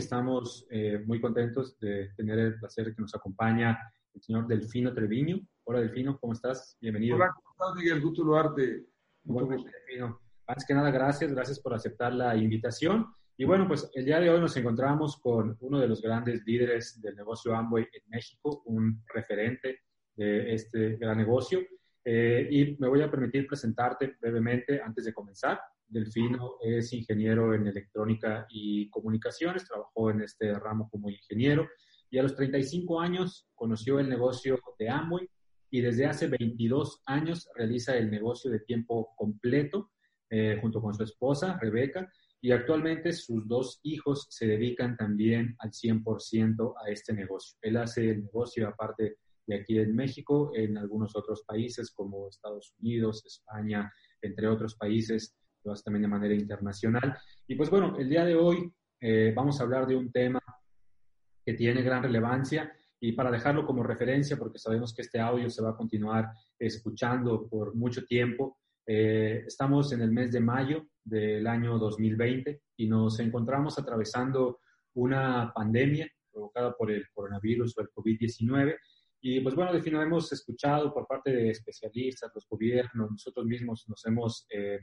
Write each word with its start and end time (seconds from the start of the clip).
estamos 0.00 0.66
eh, 0.70 1.02
muy 1.06 1.20
contentos 1.20 1.78
de 1.78 2.10
tener 2.16 2.38
el 2.38 2.58
placer 2.58 2.94
que 2.94 3.02
nos 3.02 3.14
acompaña 3.14 3.78
el 4.14 4.22
señor 4.22 4.46
Delfino 4.46 4.94
Treviño. 4.94 5.38
Hola 5.64 5.80
Delfino, 5.80 6.18
¿cómo 6.18 6.32
estás? 6.32 6.78
Bienvenido. 6.80 7.16
Hola, 7.16 7.30
¿cómo 7.34 7.50
estás 7.52 7.74
Miguel? 7.76 8.00
Gusto 8.00 8.22
saludarte. 8.22 8.86
Delfino. 9.22 10.20
Antes 10.46 10.66
que 10.66 10.74
nada, 10.74 10.90
gracias, 10.90 11.32
gracias 11.32 11.60
por 11.60 11.74
aceptar 11.74 12.14
la 12.14 12.34
invitación. 12.34 13.06
Y 13.36 13.44
bueno, 13.44 13.68
pues 13.68 13.90
el 13.94 14.06
día 14.06 14.18
de 14.20 14.30
hoy 14.30 14.40
nos 14.40 14.56
encontramos 14.56 15.18
con 15.20 15.56
uno 15.60 15.78
de 15.78 15.86
los 15.86 16.00
grandes 16.00 16.42
líderes 16.46 16.98
del 17.02 17.14
negocio 17.14 17.54
Amway 17.54 17.84
en 17.92 18.02
México, 18.08 18.62
un 18.64 19.02
referente 19.12 19.80
de 20.16 20.54
este 20.54 20.96
gran 20.96 21.18
negocio. 21.18 21.60
Eh, 22.02 22.48
y 22.50 22.76
me 22.78 22.88
voy 22.88 23.02
a 23.02 23.10
permitir 23.10 23.46
presentarte 23.46 24.16
brevemente 24.18 24.80
antes 24.80 25.04
de 25.04 25.12
comenzar. 25.12 25.60
Delfino 25.90 26.56
es 26.62 26.92
ingeniero 26.92 27.52
en 27.54 27.66
electrónica 27.66 28.46
y 28.48 28.88
comunicaciones, 28.90 29.66
trabajó 29.66 30.10
en 30.10 30.22
este 30.22 30.54
ramo 30.54 30.88
como 30.88 31.10
ingeniero 31.10 31.68
y 32.10 32.18
a 32.18 32.22
los 32.22 32.34
35 32.34 33.00
años 33.00 33.48
conoció 33.54 33.98
el 33.98 34.08
negocio 34.08 34.58
de 34.78 34.88
Amway 34.88 35.28
y 35.70 35.80
desde 35.80 36.06
hace 36.06 36.28
22 36.28 37.02
años 37.06 37.48
realiza 37.54 37.96
el 37.96 38.10
negocio 38.10 38.50
de 38.50 38.60
tiempo 38.60 39.14
completo 39.16 39.90
eh, 40.28 40.58
junto 40.60 40.80
con 40.80 40.94
su 40.94 41.02
esposa, 41.02 41.58
Rebeca, 41.60 42.10
y 42.40 42.52
actualmente 42.52 43.12
sus 43.12 43.46
dos 43.46 43.80
hijos 43.82 44.26
se 44.30 44.46
dedican 44.46 44.96
también 44.96 45.54
al 45.58 45.70
100% 45.70 46.74
a 46.84 46.90
este 46.90 47.12
negocio. 47.12 47.58
Él 47.62 47.76
hace 47.76 48.10
el 48.10 48.22
negocio 48.22 48.68
aparte 48.68 49.16
de 49.46 49.56
aquí 49.56 49.78
en 49.78 49.94
México, 49.94 50.52
en 50.54 50.78
algunos 50.78 51.16
otros 51.16 51.42
países 51.46 51.90
como 51.90 52.28
Estados 52.28 52.74
Unidos, 52.78 53.24
España, 53.26 53.92
entre 54.22 54.48
otros 54.48 54.76
países 54.76 55.36
lo 55.64 55.72
hace 55.72 55.84
también 55.84 56.02
de 56.02 56.08
manera 56.08 56.34
internacional. 56.34 57.16
Y 57.46 57.54
pues 57.54 57.70
bueno, 57.70 57.96
el 57.98 58.08
día 58.08 58.24
de 58.24 58.34
hoy 58.34 58.72
eh, 59.00 59.32
vamos 59.34 59.60
a 59.60 59.64
hablar 59.64 59.86
de 59.86 59.96
un 59.96 60.10
tema 60.12 60.40
que 61.44 61.54
tiene 61.54 61.82
gran 61.82 62.02
relevancia 62.02 62.72
y 63.00 63.12
para 63.12 63.30
dejarlo 63.30 63.66
como 63.66 63.82
referencia, 63.82 64.36
porque 64.36 64.58
sabemos 64.58 64.94
que 64.94 65.02
este 65.02 65.20
audio 65.20 65.48
se 65.48 65.62
va 65.62 65.70
a 65.70 65.76
continuar 65.76 66.28
escuchando 66.58 67.48
por 67.48 67.74
mucho 67.74 68.04
tiempo, 68.04 68.58
eh, 68.86 69.44
estamos 69.46 69.92
en 69.92 70.02
el 70.02 70.10
mes 70.10 70.32
de 70.32 70.40
mayo 70.40 70.86
del 71.02 71.46
año 71.46 71.78
2020 71.78 72.60
y 72.76 72.88
nos 72.88 73.18
encontramos 73.20 73.78
atravesando 73.78 74.58
una 74.94 75.52
pandemia 75.54 76.10
provocada 76.32 76.74
por 76.76 76.90
el 76.90 77.04
coronavirus 77.12 77.78
o 77.78 77.82
el 77.82 77.88
COVID-19. 77.90 78.76
Y 79.22 79.40
pues 79.40 79.54
bueno, 79.54 79.72
de 79.72 79.82
fin 79.82 79.94
hemos 79.96 80.32
escuchado 80.32 80.92
por 80.92 81.06
parte 81.06 81.30
de 81.30 81.50
especialistas, 81.50 82.32
los 82.34 82.48
gobiernos, 82.48 83.10
nosotros 83.10 83.46
mismos 83.46 83.84
nos 83.88 84.04
hemos 84.06 84.46
eh, 84.50 84.80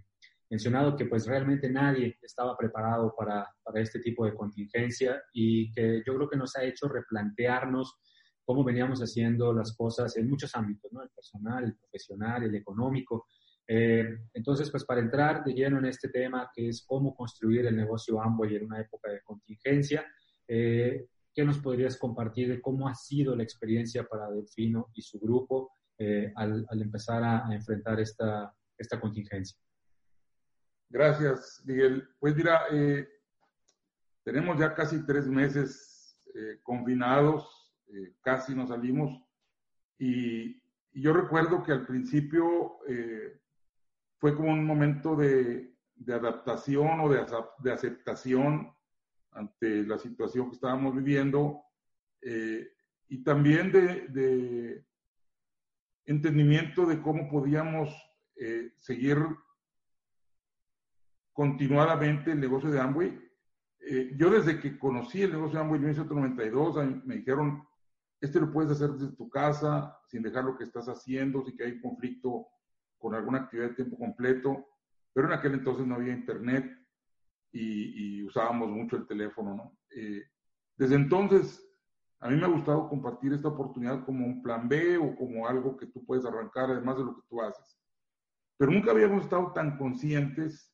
mencionado 0.50 0.96
que 0.96 1.06
pues 1.06 1.26
realmente 1.26 1.70
nadie 1.70 2.18
estaba 2.22 2.56
preparado 2.58 3.14
para, 3.18 3.48
para, 3.64 3.82
este 3.82 4.00
tipo 4.00 4.26
de 4.26 4.34
contingencia 4.34 5.22
y 5.34 5.72
que 5.72 6.04
yo 6.06 6.16
creo 6.16 6.30
que 6.30 6.38
nos 6.38 6.56
ha 6.56 6.64
hecho 6.64 6.88
replantearnos 6.88 8.00
cómo 8.46 8.64
veníamos 8.64 9.02
haciendo 9.02 9.54
las 9.54 9.76
cosas 9.76 10.16
en 10.16 10.30
muchos 10.30 10.56
ámbitos, 10.56 10.92
¿no? 10.94 11.04
El 11.04 11.10
personal, 11.10 11.66
el 11.66 11.76
profesional, 11.76 12.44
el 12.44 12.56
económico. 12.56 13.28
Eh, 13.68 14.08
entonces, 14.34 14.72
pues 14.72 14.86
para 14.86 15.02
entrar 15.02 15.44
de 15.44 15.54
lleno 15.54 15.80
en 15.80 15.86
este 15.86 16.08
tema, 16.08 16.50
que 16.56 16.70
es 16.70 16.86
cómo 16.88 17.14
construir 17.14 17.66
el 17.66 17.76
negocio 17.76 18.22
Amway 18.22 18.56
en 18.56 18.66
una 18.66 18.80
época 18.80 19.12
de 19.12 19.22
contingencia, 19.22 20.06
eh, 20.48 21.08
¿qué 21.34 21.44
nos 21.44 21.60
podrías 21.60 21.98
compartir 21.98 22.48
de 22.48 22.62
cómo 22.62 22.88
ha 22.88 22.96
sido 22.96 23.36
la 23.36 23.44
experiencia 23.44 24.06
para 24.06 24.32
Delfino 24.32 24.92
y 24.94 25.02
su 25.02 25.20
grupo 25.20 25.72
eh, 25.98 26.32
al, 26.34 26.66
al, 26.70 26.82
empezar 26.82 27.22
a, 27.24 27.46
a 27.46 27.54
enfrentar 27.54 28.00
esta, 28.00 28.56
esta 28.78 28.98
contingencia? 28.98 29.60
Gracias, 30.90 31.62
Miguel. 31.66 32.08
Pues 32.18 32.36
mira, 32.36 32.62
eh, 32.72 33.08
tenemos 34.24 34.58
ya 34.58 34.74
casi 34.74 35.06
tres 35.06 35.28
meses 35.28 36.18
eh, 36.34 36.60
confinados, 36.64 37.74
eh, 37.90 38.16
casi 38.22 38.56
nos 38.56 38.70
salimos, 38.70 39.22
y, 39.98 40.62
yo 40.94 41.14
recuerdo 41.14 41.62
que 41.62 41.72
al 41.72 41.86
principio 41.86 42.80
fue 44.18 44.36
como 44.36 44.52
un 44.52 44.66
momento 44.66 45.16
de, 45.16 45.76
de 45.94 46.14
adaptación 46.14 47.02
o 47.02 47.10
de, 47.10 47.72
aceptación 47.72 48.74
ante 49.30 49.84
la 49.84 50.00
situación 50.00 50.50
que 50.50 50.56
estábamos 50.56 50.96
viviendo, 50.96 51.62
y 53.10 53.24
también 53.24 53.72
de, 53.72 54.84
entendimiento 56.06 56.88
de 56.88 57.00
cómo 57.00 57.30
podíamos 57.30 57.96
seguir 58.80 59.20
continuadamente 61.38 62.32
el 62.32 62.40
negocio 62.40 62.72
de 62.72 62.80
Amway. 62.80 63.16
Eh, 63.80 64.16
yo 64.18 64.32
desde 64.32 64.60
que 64.60 64.80
conocí 64.80 65.22
el 65.22 65.34
negocio 65.34 65.60
de 65.60 65.66
Amway 65.66 65.78
en 65.78 65.86
1992, 65.86 67.06
me 67.06 67.18
dijeron, 67.18 67.64
este 68.20 68.40
lo 68.40 68.52
puedes 68.52 68.72
hacer 68.72 68.90
desde 68.94 69.16
tu 69.16 69.30
casa, 69.30 69.96
sin 70.08 70.24
dejar 70.24 70.46
lo 70.46 70.58
que 70.58 70.64
estás 70.64 70.90
haciendo, 70.90 71.46
si 71.46 71.56
que 71.56 71.66
hay 71.66 71.80
conflicto 71.80 72.48
con 72.98 73.14
alguna 73.14 73.42
actividad 73.42 73.70
de 73.70 73.76
tiempo 73.76 74.00
completo, 74.00 74.66
pero 75.14 75.28
en 75.28 75.34
aquel 75.34 75.54
entonces 75.54 75.86
no 75.86 75.94
había 75.94 76.12
internet 76.12 76.76
y, 77.52 78.22
y 78.22 78.24
usábamos 78.24 78.72
mucho 78.72 78.96
el 78.96 79.06
teléfono, 79.06 79.56
¿no? 79.56 79.78
Eh, 79.92 80.24
desde 80.76 80.96
entonces, 80.96 81.64
a 82.20 82.30
mí 82.30 82.36
me 82.36 82.46
ha 82.46 82.50
gustado 82.50 82.90
compartir 82.90 83.34
esta 83.34 83.50
oportunidad 83.50 84.04
como 84.06 84.26
un 84.26 84.42
plan 84.42 84.68
B 84.68 84.98
o 84.98 85.16
como 85.16 85.48
algo 85.48 85.78
que 85.78 85.86
tú 85.86 86.04
puedes 86.04 86.26
arrancar 86.26 86.72
además 86.72 86.98
de 86.98 87.04
lo 87.04 87.16
que 87.16 87.28
tú 87.30 87.44
haces. 87.44 87.80
Pero 88.58 88.72
nunca 88.72 88.90
habíamos 88.90 89.22
estado 89.22 89.54
tan 89.54 89.78
conscientes 89.78 90.74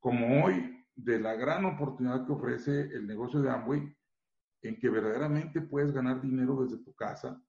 como 0.00 0.44
hoy 0.44 0.84
de 0.96 1.20
la 1.20 1.34
gran 1.34 1.64
oportunidad 1.64 2.26
que 2.26 2.32
ofrece 2.32 2.80
el 2.92 3.06
negocio 3.06 3.40
de 3.40 3.50
Amway, 3.50 3.96
en 4.62 4.78
que 4.78 4.90
verdaderamente 4.90 5.60
puedes 5.60 5.92
ganar 5.92 6.20
dinero 6.20 6.62
desde 6.62 6.82
tu 6.82 6.94
casa 6.94 7.40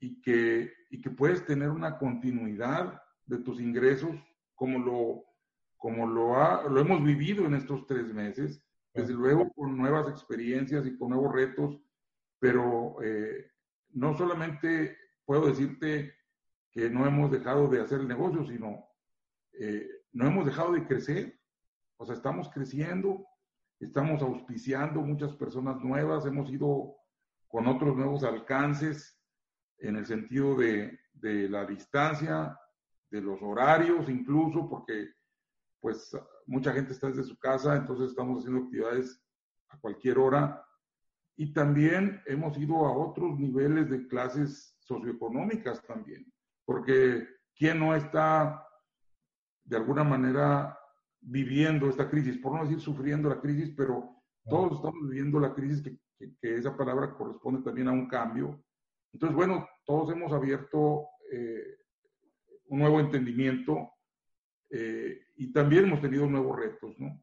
y 0.00 0.20
que, 0.20 0.72
y 0.90 1.00
que 1.00 1.10
puedes 1.10 1.44
tener 1.46 1.70
una 1.70 1.98
continuidad 1.98 3.00
de 3.26 3.38
tus 3.38 3.60
ingresos 3.60 4.16
como 4.54 4.78
lo, 4.78 5.24
como 5.76 6.06
lo, 6.06 6.36
ha, 6.36 6.68
lo 6.68 6.80
hemos 6.80 7.02
vivido 7.02 7.46
en 7.46 7.54
estos 7.54 7.86
tres 7.86 8.12
meses, 8.12 8.62
desde 8.92 9.14
luego 9.14 9.52
con 9.52 9.76
nuevas 9.76 10.08
experiencias 10.08 10.86
y 10.86 10.96
con 10.96 11.10
nuevos 11.10 11.32
retos, 11.32 11.80
pero 12.38 12.96
eh, 13.02 13.50
no 13.90 14.16
solamente 14.16 14.96
puedo 15.24 15.46
decirte 15.46 16.14
que 16.70 16.90
no 16.90 17.06
hemos 17.06 17.30
dejado 17.30 17.68
de 17.68 17.80
hacer 17.80 18.00
el 18.00 18.08
negocio, 18.08 18.44
sino 18.44 18.88
eh, 19.52 19.88
no 20.12 20.26
hemos 20.26 20.46
dejado 20.46 20.72
de 20.72 20.86
crecer. 20.86 21.37
O 21.98 22.06
sea, 22.06 22.14
estamos 22.14 22.48
creciendo, 22.48 23.26
estamos 23.80 24.22
auspiciando 24.22 25.02
muchas 25.02 25.32
personas 25.34 25.80
nuevas, 25.80 26.24
hemos 26.26 26.50
ido 26.50 26.96
con 27.48 27.66
otros 27.66 27.96
nuevos 27.96 28.24
alcances 28.24 29.20
en 29.78 29.96
el 29.96 30.06
sentido 30.06 30.54
de, 30.54 30.98
de 31.12 31.48
la 31.48 31.66
distancia, 31.66 32.58
de 33.10 33.20
los 33.20 33.42
horarios 33.42 34.08
incluso, 34.08 34.68
porque 34.68 35.08
pues 35.80 36.16
mucha 36.46 36.72
gente 36.72 36.92
está 36.92 37.08
desde 37.08 37.24
su 37.24 37.38
casa, 37.38 37.76
entonces 37.76 38.10
estamos 38.10 38.38
haciendo 38.38 38.64
actividades 38.64 39.20
a 39.68 39.78
cualquier 39.78 40.18
hora. 40.18 40.64
Y 41.36 41.52
también 41.52 42.20
hemos 42.26 42.56
ido 42.58 42.86
a 42.86 42.96
otros 42.96 43.38
niveles 43.38 43.88
de 43.90 44.06
clases 44.08 44.76
socioeconómicas 44.80 45.84
también, 45.84 46.32
porque 46.64 47.28
¿quién 47.54 47.78
no 47.78 47.94
está 47.94 48.64
de 49.64 49.76
alguna 49.76 50.02
manera 50.04 50.77
viviendo 51.20 51.88
esta 51.88 52.08
crisis, 52.08 52.38
por 52.38 52.54
no 52.54 52.64
decir 52.64 52.80
sufriendo 52.80 53.28
la 53.28 53.40
crisis, 53.40 53.72
pero 53.76 54.16
todos 54.48 54.76
estamos 54.76 55.08
viviendo 55.08 55.38
la 55.38 55.54
crisis, 55.54 55.82
que, 55.82 55.98
que, 56.40 56.56
esa 56.56 56.76
palabra 56.76 57.14
corresponde 57.14 57.62
también 57.62 57.88
a 57.88 57.92
un 57.92 58.08
cambio. 58.08 58.62
Entonces, 59.12 59.36
bueno, 59.36 59.68
todos 59.84 60.10
hemos 60.10 60.32
abierto 60.32 61.06
eh, 61.30 61.78
un 62.66 62.80
nuevo 62.80 63.00
entendimiento 63.00 63.90
eh, 64.70 65.20
y 65.36 65.52
también 65.52 65.84
hemos 65.84 66.00
tenido 66.00 66.26
nuevos 66.26 66.58
retos, 66.58 66.98
¿no? 66.98 67.22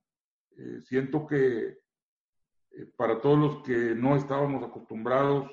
Eh, 0.57 0.81
siento 0.81 1.27
que 1.27 1.80
para 2.98 3.21
todos 3.21 3.39
los 3.39 3.63
que 3.63 3.95
no 3.95 4.15
estábamos 4.15 4.63
acostumbrados 4.63 5.50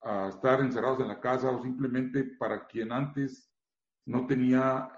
a 0.00 0.28
estar 0.28 0.60
encerrados 0.60 1.00
en 1.00 1.08
la 1.08 1.20
casa 1.20 1.50
o 1.50 1.62
simplemente 1.62 2.24
para 2.24 2.66
quien 2.66 2.90
antes 2.90 3.48
no 4.04 4.26
tenía 4.26 4.90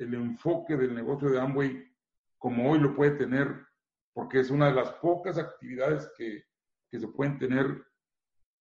el 0.00 0.14
enfoque 0.14 0.76
del 0.76 0.94
negocio 0.94 1.28
de 1.28 1.38
Amway 1.38 1.86
como 2.38 2.70
hoy 2.70 2.78
lo 2.78 2.96
puede 2.96 3.12
tener, 3.12 3.66
porque 4.14 4.40
es 4.40 4.50
una 4.50 4.66
de 4.66 4.74
las 4.74 4.90
pocas 4.94 5.36
actividades 5.36 6.10
que, 6.16 6.42
que 6.90 6.98
se 6.98 7.06
pueden 7.08 7.38
tener 7.38 7.86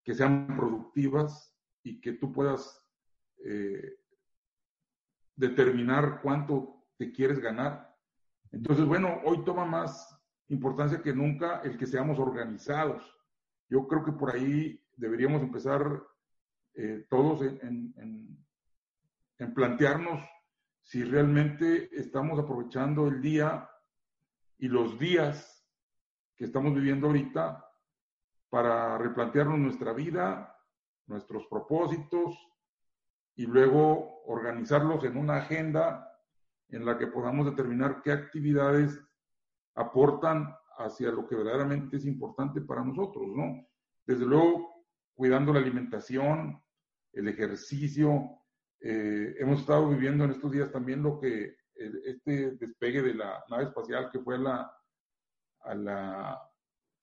que 0.03 0.13
sean 0.13 0.47
productivas 0.57 1.55
y 1.83 2.01
que 2.01 2.13
tú 2.13 2.33
puedas 2.33 2.85
eh, 3.45 3.95
determinar 5.35 6.19
cuánto 6.21 6.87
te 6.97 7.11
quieres 7.11 7.39
ganar. 7.39 7.95
Entonces, 8.51 8.85
bueno, 8.85 9.21
hoy 9.23 9.43
toma 9.45 9.63
más 9.63 10.13
importancia 10.47 11.01
que 11.01 11.13
nunca 11.13 11.61
el 11.61 11.77
que 11.77 11.85
seamos 11.85 12.19
organizados. 12.19 13.01
Yo 13.69 13.87
creo 13.87 14.03
que 14.03 14.11
por 14.11 14.35
ahí 14.35 14.83
deberíamos 14.97 15.41
empezar 15.41 16.03
eh, 16.73 17.05
todos 17.09 17.41
en, 17.41 17.93
en, 17.95 18.45
en 19.37 19.53
plantearnos 19.53 20.21
si 20.89 21.03
realmente 21.03 21.87
estamos 21.95 22.39
aprovechando 22.39 23.07
el 23.09 23.21
día 23.21 23.69
y 24.57 24.67
los 24.67 24.97
días 24.97 25.63
que 26.35 26.45
estamos 26.45 26.73
viviendo 26.73 27.05
ahorita 27.05 27.63
para 28.49 28.97
replantearnos 28.97 29.59
nuestra 29.59 29.93
vida, 29.93 30.57
nuestros 31.05 31.45
propósitos 31.45 32.35
y 33.35 33.45
luego 33.45 34.23
organizarlos 34.25 35.03
en 35.03 35.17
una 35.17 35.37
agenda 35.37 36.11
en 36.69 36.83
la 36.83 36.97
que 36.97 37.05
podamos 37.05 37.45
determinar 37.45 38.01
qué 38.01 38.11
actividades 38.11 38.99
aportan 39.75 40.55
hacia 40.79 41.11
lo 41.11 41.27
que 41.27 41.35
verdaderamente 41.35 41.97
es 41.97 42.05
importante 42.05 42.61
para 42.61 42.83
nosotros, 42.83 43.27
¿no? 43.27 43.63
Desde 44.07 44.25
luego, 44.25 44.87
cuidando 45.13 45.53
la 45.53 45.59
alimentación, 45.59 46.59
el 47.13 47.27
ejercicio. 47.27 48.38
Eh, 48.81 49.35
hemos 49.39 49.61
estado 49.61 49.89
viviendo 49.89 50.23
en 50.23 50.31
estos 50.31 50.51
días 50.51 50.71
también 50.71 51.03
lo 51.03 51.19
que 51.19 51.57
este 51.75 52.51
despegue 52.51 53.01
de 53.01 53.13
la 53.13 53.43
nave 53.49 53.63
espacial 53.63 54.09
que 54.11 54.19
fue 54.19 54.35
a 54.35 54.39
la, 54.39 54.73
a 55.61 55.75
la 55.75 56.41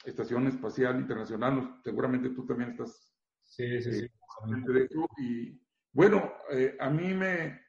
Estación 0.04 0.46
Espacial 0.46 0.98
Internacional. 1.00 1.80
Seguramente 1.82 2.30
tú 2.30 2.46
también 2.46 2.70
estás 2.70 3.14
sí, 3.42 3.82
sí, 3.82 3.92
sí. 3.92 4.04
Eh, 4.04 4.72
de 4.72 4.84
eso. 4.84 5.06
Y 5.18 5.60
bueno, 5.92 6.32
eh, 6.50 6.76
a 6.78 6.90
mí 6.90 7.14
me, 7.14 7.60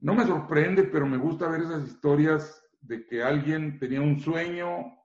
no 0.00 0.14
me 0.14 0.26
sorprende, 0.26 0.84
pero 0.84 1.06
me 1.06 1.16
gusta 1.16 1.48
ver 1.48 1.62
esas 1.62 1.86
historias 1.86 2.62
de 2.80 3.06
que 3.06 3.22
alguien 3.22 3.78
tenía 3.78 4.00
un 4.00 4.18
sueño 4.18 4.96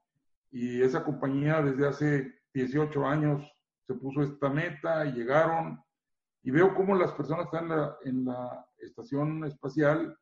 y 0.52 0.82
esa 0.82 1.04
compañía 1.04 1.62
desde 1.62 1.88
hace 1.88 2.42
18 2.54 3.06
años 3.06 3.44
se 3.86 3.94
puso 3.94 4.24
esta 4.24 4.50
meta 4.50 5.06
y 5.06 5.14
llegaron. 5.14 5.84
Y 6.46 6.52
veo 6.52 6.76
cómo 6.76 6.94
las 6.96 7.12
personas 7.14 7.46
están 7.46 7.64
en 7.64 7.70
la, 7.70 7.98
en 8.04 8.26
la 8.26 8.68
estación 8.78 9.44
espacial, 9.46 10.16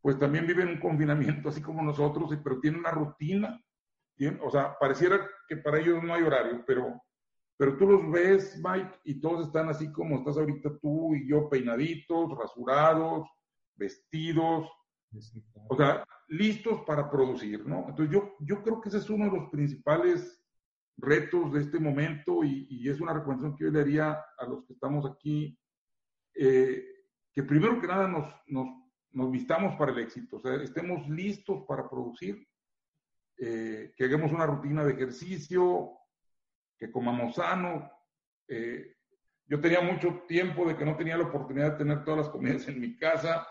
pues 0.00 0.18
también 0.18 0.44
viven 0.44 0.66
un 0.66 0.80
confinamiento 0.80 1.48
así 1.48 1.62
como 1.62 1.82
nosotros, 1.82 2.36
pero 2.42 2.58
tienen 2.58 2.80
una 2.80 2.90
rutina. 2.90 3.64
o 4.44 4.50
sea, 4.50 4.76
pareciera 4.76 5.20
que 5.46 5.56
para 5.56 5.78
ellos 5.78 6.02
no 6.02 6.14
hay 6.14 6.24
horario, 6.24 6.64
pero, 6.66 7.00
pero 7.56 7.76
tú 7.76 7.86
los 7.86 8.10
ves, 8.10 8.60
Mike, 8.60 8.90
y 9.04 9.20
todos 9.20 9.46
están 9.46 9.68
así 9.68 9.92
como 9.92 10.16
estás 10.16 10.36
ahorita 10.36 10.78
tú 10.80 11.14
y 11.14 11.28
yo, 11.28 11.48
peinaditos, 11.48 12.36
rasurados, 12.36 13.28
vestidos, 13.76 14.68
o 15.68 15.76
sea, 15.76 16.04
listos 16.26 16.80
para 16.84 17.08
producir, 17.08 17.64
¿no? 17.64 17.86
Entonces 17.88 18.10
yo, 18.10 18.34
yo 18.40 18.64
creo 18.64 18.80
que 18.80 18.88
ese 18.88 18.98
es 18.98 19.08
uno 19.08 19.26
de 19.26 19.38
los 19.38 19.50
principales 19.50 20.41
retos 20.96 21.52
de 21.52 21.60
este 21.60 21.78
momento 21.78 22.44
y, 22.44 22.88
es 22.88 23.00
una 23.00 23.14
recomendación 23.14 23.56
que 23.56 23.64
yo 23.64 23.70
le 23.70 23.80
haría 23.80 24.12
a 24.12 24.46
los 24.46 24.64
que 24.64 24.74
estamos 24.74 25.04
aquí, 25.10 25.58
eh, 26.34 26.84
que 27.32 27.42
primero 27.42 27.80
que 27.80 27.86
nada 27.86 28.06
nos, 28.08 28.32
nos, 28.46 28.66
nos, 29.12 29.30
vistamos 29.30 29.76
para 29.76 29.92
el 29.92 29.98
éxito, 29.98 30.36
o 30.36 30.40
sea, 30.40 30.54
estemos 30.56 31.08
listos 31.08 31.64
para 31.66 31.88
producir, 31.88 32.46
eh, 33.38 33.92
que 33.96 34.04
hagamos 34.04 34.32
una 34.32 34.46
rutina 34.46 34.84
de 34.84 34.92
ejercicio, 34.92 35.92
que 36.78 36.90
comamos 36.90 37.36
sano. 37.36 37.90
Eh, 38.48 38.96
yo 39.46 39.60
tenía 39.60 39.80
mucho 39.80 40.24
tiempo 40.28 40.66
de 40.66 40.76
que 40.76 40.84
no 40.84 40.96
tenía 40.96 41.16
la 41.16 41.24
oportunidad 41.24 41.72
de 41.72 41.78
tener 41.78 42.04
todas 42.04 42.26
las 42.26 42.28
comidas 42.28 42.68
en 42.68 42.80
mi 42.80 42.96
casa 42.96 43.46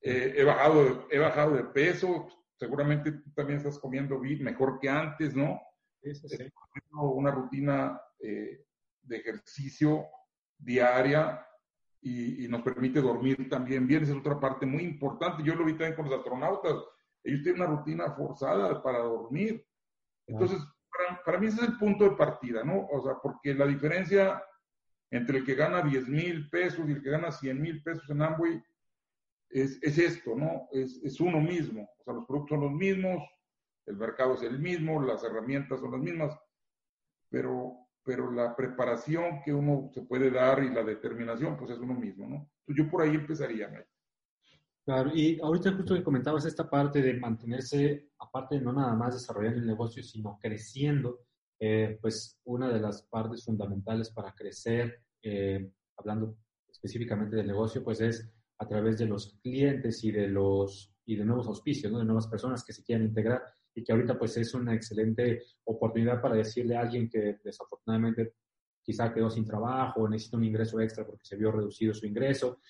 he, 0.00 0.44
bajado 0.44 1.06
he 1.10 1.18
bajado 1.18 1.56
de 1.56 1.64
peso, 1.64 2.28
seguramente 2.56 3.12
tú 3.12 3.32
también 3.32 3.58
estás 3.58 3.78
comiendo 3.78 4.18
mejor 4.18 4.78
que 4.80 4.88
antes, 4.88 5.34
¿no? 5.34 5.60
Sí, 6.02 6.14
sí, 6.14 6.52
Una 6.92 7.30
rutina 7.30 8.00
eh, 8.20 8.64
de 9.02 9.16
ejercicio 9.16 10.06
diaria 10.58 11.46
y, 12.02 12.48
nos 12.48 12.62
permite 12.62 13.00
dormir 13.00 13.48
también 13.48 13.86
bien. 13.86 14.02
Esa 14.02 14.12
es 14.12 14.18
otra 14.18 14.40
parte 14.40 14.66
muy 14.66 14.82
importante. 14.82 15.42
Yo 15.42 15.54
lo 15.54 15.64
vi 15.64 15.72
también 15.72 15.94
con 15.94 16.06
los 16.06 16.18
astronautas. 16.18 16.76
Ellos 17.22 17.42
tienen 17.42 17.62
una 17.62 17.70
rutina 17.70 18.12
forzada 18.12 18.82
para 18.82 19.00
dormir. 19.00 19.64
Entonces, 20.26 20.58
para, 20.90 21.22
para, 21.22 21.38
mí 21.38 21.46
ese 21.48 21.62
es 21.62 21.68
el 21.68 21.78
punto 21.78 22.04
de 22.04 22.16
partida, 22.16 22.64
¿no? 22.64 22.86
O 22.90 23.02
sea, 23.02 23.14
porque 23.22 23.54
la 23.54 23.66
diferencia 23.66 24.42
entre 25.10 25.38
el 25.38 25.44
que 25.44 25.54
gana 25.54 25.82
10 25.82 26.08
mil 26.08 26.48
pesos 26.48 26.88
y 26.88 26.92
el 26.92 27.02
que 27.02 27.10
gana 27.10 27.32
100 27.32 27.60
mil 27.60 27.82
pesos 27.82 28.08
en 28.08 28.22
Amway 28.22 28.62
es, 29.50 29.78
es 29.82 29.98
esto, 29.98 30.34
¿no? 30.36 30.68
Es, 30.70 31.00
es, 31.02 31.20
uno 31.20 31.40
mismo. 31.40 31.88
O 31.98 32.04
sea, 32.04 32.14
los 32.14 32.26
productos 32.26 32.56
son 32.56 32.60
los 32.60 32.72
mismos, 32.72 33.22
el 33.90 33.96
mercado 33.96 34.34
es 34.34 34.42
el 34.42 34.58
mismo, 34.58 35.02
las 35.02 35.22
herramientas 35.24 35.80
son 35.80 35.92
las 35.92 36.00
mismas, 36.00 36.38
pero, 37.28 37.88
pero 38.02 38.30
la 38.30 38.54
preparación 38.56 39.42
que 39.44 39.52
uno 39.52 39.90
se 39.92 40.02
puede 40.02 40.30
dar 40.30 40.62
y 40.62 40.70
la 40.70 40.84
determinación, 40.84 41.56
pues 41.56 41.72
es 41.72 41.78
uno 41.78 41.94
mismo, 41.94 42.26
¿no? 42.26 42.50
Entonces 42.60 42.84
yo 42.84 42.90
por 42.90 43.02
ahí 43.02 43.14
empezaría, 43.14 43.86
Claro, 44.82 45.10
y 45.14 45.38
ahorita 45.40 45.72
justo 45.72 45.94
que 45.94 46.02
comentabas 46.02 46.46
esta 46.46 46.68
parte 46.68 47.02
de 47.02 47.14
mantenerse, 47.14 48.10
aparte 48.18 48.56
de 48.56 48.62
no 48.62 48.72
nada 48.72 48.94
más 48.94 49.14
desarrollando 49.14 49.60
el 49.60 49.66
negocio, 49.66 50.02
sino 50.02 50.38
creciendo, 50.40 51.20
eh, 51.58 51.98
pues 52.00 52.40
una 52.44 52.72
de 52.72 52.80
las 52.80 53.02
partes 53.02 53.44
fundamentales 53.44 54.10
para 54.10 54.34
crecer, 54.34 55.02
eh, 55.22 55.70
hablando 55.96 56.36
específicamente 56.68 57.36
del 57.36 57.46
negocio, 57.46 57.84
pues 57.84 58.00
es 58.00 58.32
a 58.58 58.66
través 58.66 58.98
de 58.98 59.06
los 59.06 59.38
clientes 59.42 60.02
y 60.02 60.12
de 60.12 60.28
los 60.28 60.92
y 61.04 61.16
de 61.16 61.24
nuevos 61.24 61.48
auspicios, 61.48 61.92
¿no? 61.92 61.98
de 61.98 62.04
nuevas 62.04 62.28
personas 62.28 62.64
que 62.64 62.72
se 62.72 62.84
quieran 62.84 63.06
integrar 63.06 63.42
y 63.74 63.84
que 63.84 63.92
ahorita 63.92 64.18
pues 64.18 64.36
es 64.36 64.52
una 64.54 64.74
excelente 64.74 65.42
oportunidad 65.64 66.20
para 66.20 66.36
decirle 66.36 66.76
a 66.76 66.80
alguien 66.80 67.08
que 67.08 67.38
desafortunadamente 67.42 68.34
quizá 68.82 69.12
quedó 69.12 69.30
sin 69.30 69.46
trabajo 69.46 70.02
o 70.02 70.08
necesita 70.08 70.36
un 70.36 70.44
ingreso 70.44 70.80
extra 70.80 71.06
porque 71.06 71.24
se 71.24 71.36
vio 71.36 71.52
reducido 71.52 71.94
su 71.94 72.06
ingreso. 72.06 72.60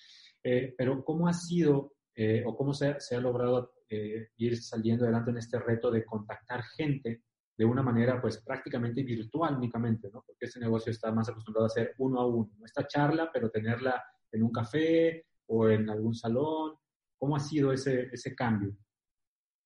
Eh, 0.43 0.73
pero 0.77 1.03
¿cómo 1.03 1.27
ha 1.27 1.33
sido 1.33 1.93
eh, 2.15 2.43
o 2.45 2.55
cómo 2.55 2.73
se, 2.73 2.99
se 2.99 3.15
ha 3.15 3.21
logrado 3.21 3.73
eh, 3.89 4.29
ir 4.37 4.61
saliendo 4.61 5.05
adelante 5.05 5.31
en 5.31 5.37
este 5.37 5.59
reto 5.59 5.91
de 5.91 6.05
contactar 6.05 6.63
gente 6.63 7.23
de 7.57 7.65
una 7.65 7.83
manera 7.83 8.21
pues 8.21 8.41
prácticamente 8.41 9.03
virtual 9.03 9.57
únicamente, 9.57 10.09
¿no? 10.11 10.23
Porque 10.25 10.45
este 10.45 10.59
negocio 10.59 10.91
está 10.91 11.11
más 11.11 11.29
acostumbrado 11.29 11.65
a 11.65 11.67
hacer 11.67 11.93
uno 11.97 12.19
a 12.19 12.27
uno, 12.27 12.49
esta 12.65 12.87
charla, 12.87 13.29
pero 13.31 13.49
tenerla 13.49 14.01
en 14.31 14.43
un 14.43 14.51
café 14.51 15.25
o 15.47 15.69
en 15.69 15.89
algún 15.89 16.15
salón? 16.15 16.75
¿Cómo 17.17 17.35
ha 17.35 17.39
sido 17.39 17.71
ese, 17.71 18.09
ese 18.11 18.33
cambio? 18.33 18.75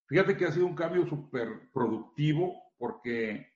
Fíjate 0.07 0.37
que 0.37 0.45
ha 0.45 0.51
sido 0.51 0.67
un 0.67 0.75
cambio 0.75 1.05
súper 1.07 1.71
productivo 1.71 2.53
porque 2.77 3.51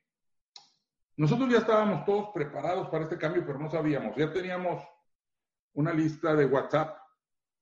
nosotros 1.18 1.50
ya 1.50 1.60
estábamos 1.60 2.06
todos 2.06 2.30
preparados 2.34 2.88
para 2.90 3.04
este 3.04 3.18
cambio, 3.18 3.46
pero 3.46 3.60
no 3.60 3.70
sabíamos. 3.70 4.16
Ya 4.16 4.32
teníamos 4.32 4.82
una 5.74 5.94
lista 5.94 6.36
de 6.36 6.46
WhatsApp, 6.46 6.98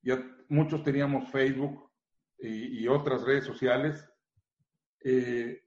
ya 0.02 0.24
muchos 0.48 0.84
teníamos 0.84 1.30
Facebook 1.32 1.90
y, 2.38 2.88
otras 2.88 3.24
redes 3.24 3.46
sociales. 3.46 4.08
Eh, 5.04 5.62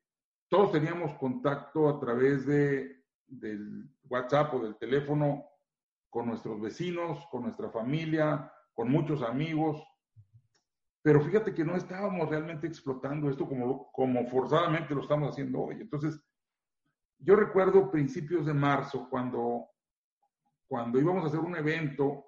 todos 0.48 0.72
teníamos 0.72 1.14
contacto 1.18 1.88
a 1.88 1.98
través 1.98 2.46
de, 2.46 3.04
del 3.26 3.90
WhatsApp 4.08 4.54
o 4.54 4.60
del 4.60 4.76
teléfono 4.76 5.44
con 6.08 6.26
nuestros 6.26 6.60
vecinos, 6.60 7.26
con 7.30 7.42
nuestra 7.42 7.70
familia, 7.70 8.52
con 8.72 8.90
muchos 8.90 9.22
amigos, 9.22 9.82
pero 11.02 11.20
fíjate 11.22 11.54
que 11.54 11.64
no 11.64 11.76
estábamos 11.76 12.28
realmente 12.28 12.66
explotando 12.66 13.30
esto 13.30 13.48
como, 13.48 13.90
como 13.92 14.26
forzadamente 14.26 14.94
lo 14.94 15.02
estamos 15.02 15.30
haciendo 15.30 15.60
hoy. 15.60 15.76
Entonces, 15.80 16.20
yo 17.18 17.36
recuerdo 17.36 17.90
principios 17.90 18.46
de 18.46 18.54
marzo 18.54 19.08
cuando, 19.08 19.68
cuando 20.66 20.98
íbamos 20.98 21.24
a 21.24 21.28
hacer 21.28 21.40
un 21.40 21.56
evento 21.56 22.26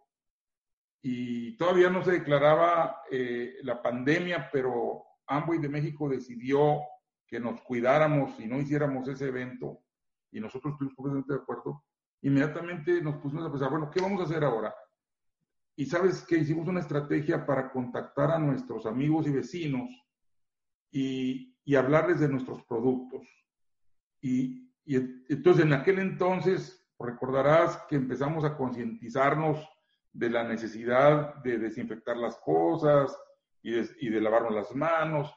y 1.02 1.56
todavía 1.56 1.90
no 1.90 2.02
se 2.02 2.12
declaraba 2.12 3.02
eh, 3.10 3.56
la 3.62 3.82
pandemia, 3.82 4.48
pero 4.52 5.04
Amway 5.26 5.58
de 5.58 5.68
México 5.68 6.08
decidió 6.08 6.80
que 7.26 7.40
nos 7.40 7.60
cuidáramos 7.62 8.38
y 8.38 8.46
no 8.46 8.60
hiciéramos 8.60 9.08
ese 9.08 9.28
evento 9.28 9.82
y 10.30 10.40
nosotros 10.40 10.72
estuvimos 10.72 10.94
completamente 10.94 11.34
de 11.34 11.40
acuerdo. 11.40 11.84
Inmediatamente 12.22 13.02
nos 13.02 13.16
pusimos 13.16 13.46
a 13.46 13.50
pensar, 13.50 13.70
bueno, 13.70 13.90
¿qué 13.90 14.00
vamos 14.00 14.20
a 14.20 14.24
hacer 14.24 14.44
ahora? 14.44 14.74
Y 15.76 15.86
sabes 15.86 16.22
que 16.22 16.36
hicimos 16.36 16.68
una 16.68 16.80
estrategia 16.80 17.46
para 17.46 17.70
contactar 17.70 18.30
a 18.30 18.38
nuestros 18.38 18.86
amigos 18.86 19.26
y 19.26 19.30
vecinos 19.30 19.90
y, 20.90 21.56
y 21.64 21.74
hablarles 21.74 22.20
de 22.20 22.28
nuestros 22.28 22.62
productos. 22.64 23.26
Y, 24.20 24.70
y, 24.84 24.96
entonces 25.28 25.64
en 25.64 25.72
aquel 25.72 25.98
entonces, 25.98 26.78
recordarás 26.98 27.78
que 27.88 27.96
empezamos 27.96 28.44
a 28.44 28.56
concientizarnos 28.56 29.66
de 30.12 30.30
la 30.30 30.44
necesidad 30.44 31.36
de 31.42 31.58
desinfectar 31.58 32.16
las 32.16 32.36
cosas 32.36 33.16
y 33.62 33.72
de, 33.72 33.88
y 34.00 34.10
de 34.10 34.20
lavarnos 34.20 34.54
las 34.54 34.74
manos. 34.74 35.34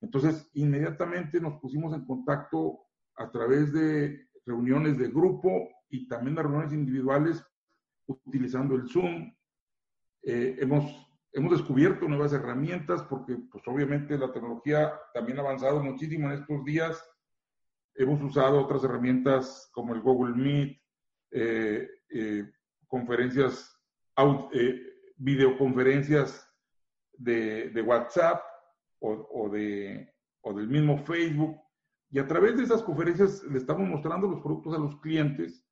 Entonces, 0.00 0.48
inmediatamente 0.54 1.40
nos 1.40 1.60
pusimos 1.60 1.94
en 1.94 2.04
contacto 2.04 2.80
a 3.16 3.30
través 3.30 3.72
de 3.72 4.28
reuniones 4.46 4.98
de 4.98 5.08
grupo 5.08 5.68
y 5.88 6.06
también 6.06 6.36
de 6.36 6.42
reuniones 6.42 6.72
individuales 6.72 7.44
utilizando 8.06 8.74
el 8.74 8.88
Zoom, 8.88 9.32
eh, 10.26 10.56
hemos, 10.58 10.84
hemos 11.32 11.52
descubierto 11.52 12.08
nuevas 12.08 12.32
herramientas 12.32 13.02
porque, 13.02 13.36
pues 13.50 13.62
obviamente, 13.66 14.16
la 14.16 14.32
tecnología 14.32 14.94
también 15.12 15.38
ha 15.38 15.42
avanzado 15.42 15.82
muchísimo 15.82 16.30
en 16.30 16.40
estos 16.40 16.64
días. 16.64 17.02
Hemos 17.94 18.22
usado 18.22 18.60
otras 18.60 18.82
herramientas 18.84 19.70
como 19.72 19.94
el 19.94 20.00
Google 20.00 20.34
Meet, 20.34 20.78
eh, 21.32 21.88
eh, 22.10 22.50
conferencias, 22.86 23.76
videoconferencias 25.16 26.48
de, 27.12 27.70
de 27.70 27.82
WhatsApp 27.82 28.42
o, 29.00 29.28
o, 29.32 29.48
de, 29.48 30.12
o 30.42 30.52
del 30.54 30.68
mismo 30.68 30.98
Facebook 30.98 31.60
Y 32.10 32.18
a 32.18 32.26
través 32.26 32.56
de 32.56 32.62
esas 32.62 32.82
conferencias 32.82 33.42
le 33.44 33.58
estamos 33.58 33.88
mostrando 33.88 34.28
los 34.28 34.40
productos 34.40 34.74
a 34.74 34.78
los 34.78 35.00
clientes. 35.00 35.63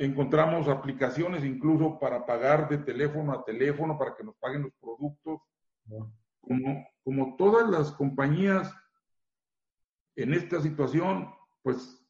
Encontramos 0.00 0.66
aplicaciones 0.66 1.44
incluso 1.44 1.98
para 1.98 2.24
pagar 2.24 2.70
de 2.70 2.78
teléfono 2.78 3.34
a 3.34 3.44
teléfono, 3.44 3.98
para 3.98 4.16
que 4.16 4.24
nos 4.24 4.34
paguen 4.36 4.62
los 4.62 4.72
productos. 4.80 5.42
Como, 6.40 6.86
como 7.04 7.36
todas 7.36 7.68
las 7.68 7.92
compañías 7.92 8.74
en 10.16 10.32
esta 10.32 10.62
situación, 10.62 11.28
pues 11.62 12.02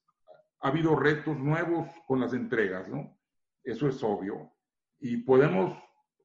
ha 0.60 0.68
habido 0.68 0.94
retos 0.94 1.36
nuevos 1.36 1.88
con 2.06 2.20
las 2.20 2.32
entregas, 2.32 2.86
¿no? 2.86 3.18
Eso 3.64 3.88
es 3.88 4.00
obvio. 4.04 4.52
Y 5.00 5.16
podemos 5.16 5.76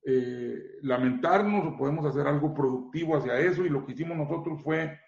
eh, 0.05 0.77
lamentarnos 0.83 1.65
o 1.65 1.77
podemos 1.77 2.05
hacer 2.05 2.27
algo 2.27 2.53
productivo 2.53 3.17
hacia 3.17 3.39
eso 3.39 3.65
y 3.65 3.69
lo 3.69 3.83
que 3.87 3.93
hicimos 3.93 4.15
nosotros 4.15 4.61
fue 4.61 4.99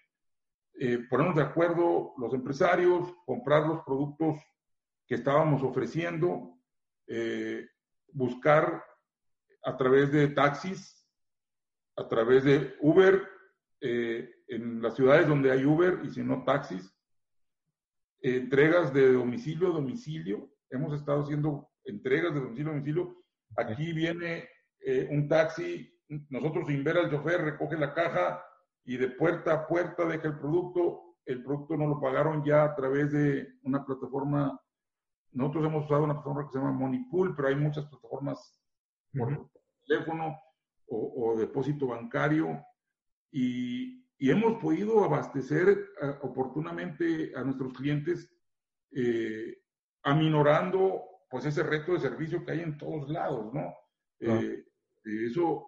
eh, 0.80 1.06
ponernos 1.08 1.36
de 1.36 1.42
acuerdo 1.42 2.14
los 2.18 2.34
empresarios, 2.34 3.14
comprar 3.24 3.64
los 3.64 3.84
productos 3.84 4.40
que 5.08 5.16
estábamos 5.16 5.62
ofreciendo, 5.62 6.56
eh, 7.08 7.66
buscar 8.12 8.84
a 9.64 9.76
través 9.76 10.12
de 10.12 10.28
taxis, 10.28 11.08
a 11.96 12.06
través 12.06 12.44
de 12.44 12.76
Uber, 12.80 13.26
en 13.80 14.82
las 14.82 14.96
ciudades 14.96 15.28
donde 15.28 15.52
hay 15.52 15.64
Uber 15.64 16.00
y 16.04 16.10
si 16.10 16.22
no 16.22 16.44
taxis, 16.44 16.92
entregas 18.20 18.92
de 18.92 19.12
domicilio 19.12 19.68
a 19.68 19.72
domicilio. 19.72 20.50
Hemos 20.70 20.94
estado 20.94 21.22
haciendo 21.22 21.70
entregas 21.84 22.34
de 22.34 22.40
domicilio 22.40 22.70
a 22.70 22.74
domicilio. 22.74 23.24
Aquí 23.56 23.92
viene 23.92 24.48
eh, 24.80 25.08
un 25.10 25.28
taxi, 25.28 25.90
nosotros 26.28 26.66
sin 26.66 26.84
ver 26.84 26.98
al 26.98 27.10
chofer, 27.10 27.42
recoge 27.42 27.76
la 27.76 27.94
caja 27.94 28.42
y 28.84 28.96
de 28.96 29.08
puerta 29.08 29.52
a 29.52 29.66
puerta 29.66 30.06
deja 30.06 30.28
el 30.28 30.38
producto. 30.38 31.16
El 31.24 31.42
producto 31.42 31.76
no 31.76 31.86
lo 31.86 32.00
pagaron 32.00 32.44
ya 32.44 32.64
a 32.64 32.74
través 32.74 33.12
de 33.12 33.46
una 33.62 33.84
plataforma. 33.84 34.58
Nosotros 35.32 35.66
hemos 35.66 35.84
usado 35.84 36.04
una 36.04 36.14
plataforma 36.14 36.46
que 36.46 36.52
se 36.52 36.58
llama 36.58 36.72
Moneypool, 36.72 37.34
pero 37.36 37.48
hay 37.48 37.56
muchas 37.56 37.86
plataformas 37.86 38.60
por 39.16 39.50
teléfono 39.86 40.38
o, 40.86 41.36
depósito 41.38 41.88
bancario 41.88 42.64
y, 43.30 44.06
y, 44.18 44.30
hemos 44.30 44.58
podido 44.60 45.04
abastecer 45.04 45.68
eh, 45.68 46.14
oportunamente 46.22 47.32
a 47.36 47.42
nuestros 47.44 47.74
clientes 47.74 48.34
eh, 48.92 49.58
aminorando 50.02 51.04
pues 51.30 51.44
ese 51.44 51.62
reto 51.62 51.92
de 51.92 52.00
servicio 52.00 52.44
que 52.44 52.52
hay 52.52 52.60
en 52.60 52.78
todos 52.78 53.08
lados, 53.10 53.52
¿no? 53.52 53.74
Eh, 54.20 54.64
eso, 55.04 55.66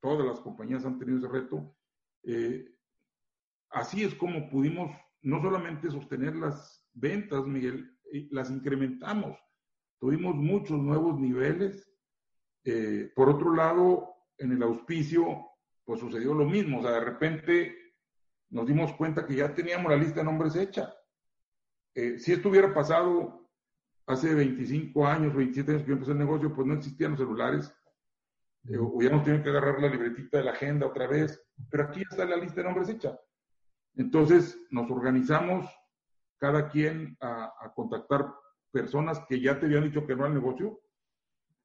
todas 0.00 0.26
las 0.26 0.40
compañías 0.40 0.84
han 0.84 0.98
tenido 0.98 1.18
ese 1.18 1.28
reto. 1.28 1.74
Eh, 2.22 2.64
así 3.70 4.04
es 4.04 4.14
como 4.14 4.48
pudimos 4.48 4.96
no 5.22 5.40
solamente 5.40 5.90
sostener 5.90 6.36
las 6.36 6.86
ventas, 6.92 7.46
Miguel, 7.46 7.91
las 8.30 8.50
incrementamos. 8.50 9.38
Tuvimos 9.98 10.34
muchos 10.34 10.78
nuevos 10.78 11.18
niveles. 11.18 11.90
Eh, 12.64 13.10
por 13.14 13.28
otro 13.28 13.54
lado, 13.54 14.14
en 14.38 14.52
el 14.52 14.62
auspicio, 14.62 15.46
pues 15.84 16.00
sucedió 16.00 16.34
lo 16.34 16.44
mismo. 16.44 16.80
O 16.80 16.82
sea, 16.82 16.92
de 16.92 17.00
repente 17.00 17.76
nos 18.50 18.66
dimos 18.66 18.92
cuenta 18.94 19.26
que 19.26 19.36
ya 19.36 19.54
teníamos 19.54 19.90
la 19.90 19.98
lista 19.98 20.20
de 20.20 20.24
nombres 20.24 20.56
hecha. 20.56 20.94
si 21.94 22.32
esto 22.32 22.48
hubiera 22.48 22.72
pasado 22.72 23.50
hace 24.06 24.34
25 24.34 25.06
años, 25.06 25.34
27 25.34 25.70
años 25.70 25.82
que 25.82 25.88
yo 25.88 25.94
empecé 25.94 26.12
el 26.12 26.18
negocio, 26.18 26.54
pues 26.54 26.66
no 26.66 26.74
existían 26.74 27.12
los 27.12 27.20
celulares 27.20 27.74
eh, 28.68 28.78
hubiéramos 28.78 29.24
tenido 29.24 29.42
que 29.42 29.50
agarrar 29.50 29.80
la 29.80 29.88
libretita 29.88 30.38
de 30.38 30.44
la 30.44 30.52
agenda 30.52 30.86
otra 30.86 31.06
vez, 31.06 31.42
pero 31.68 31.84
aquí 31.84 32.02
está 32.02 32.24
la 32.24 32.36
lista 32.36 32.60
de 32.60 32.64
nombres 32.64 32.88
hecha. 32.88 33.18
Entonces 33.94 34.58
nos 34.70 34.90
organizamos 34.90 35.66
cada 36.42 36.68
quien 36.68 37.16
a, 37.20 37.72
contactar 37.76 38.34
personas 38.72 39.20
que 39.28 39.40
ya 39.40 39.60
te 39.60 39.66
habían 39.66 39.84
dicho 39.84 40.04
que 40.04 40.16
no 40.16 40.24
al 40.24 40.34
negocio 40.34 40.80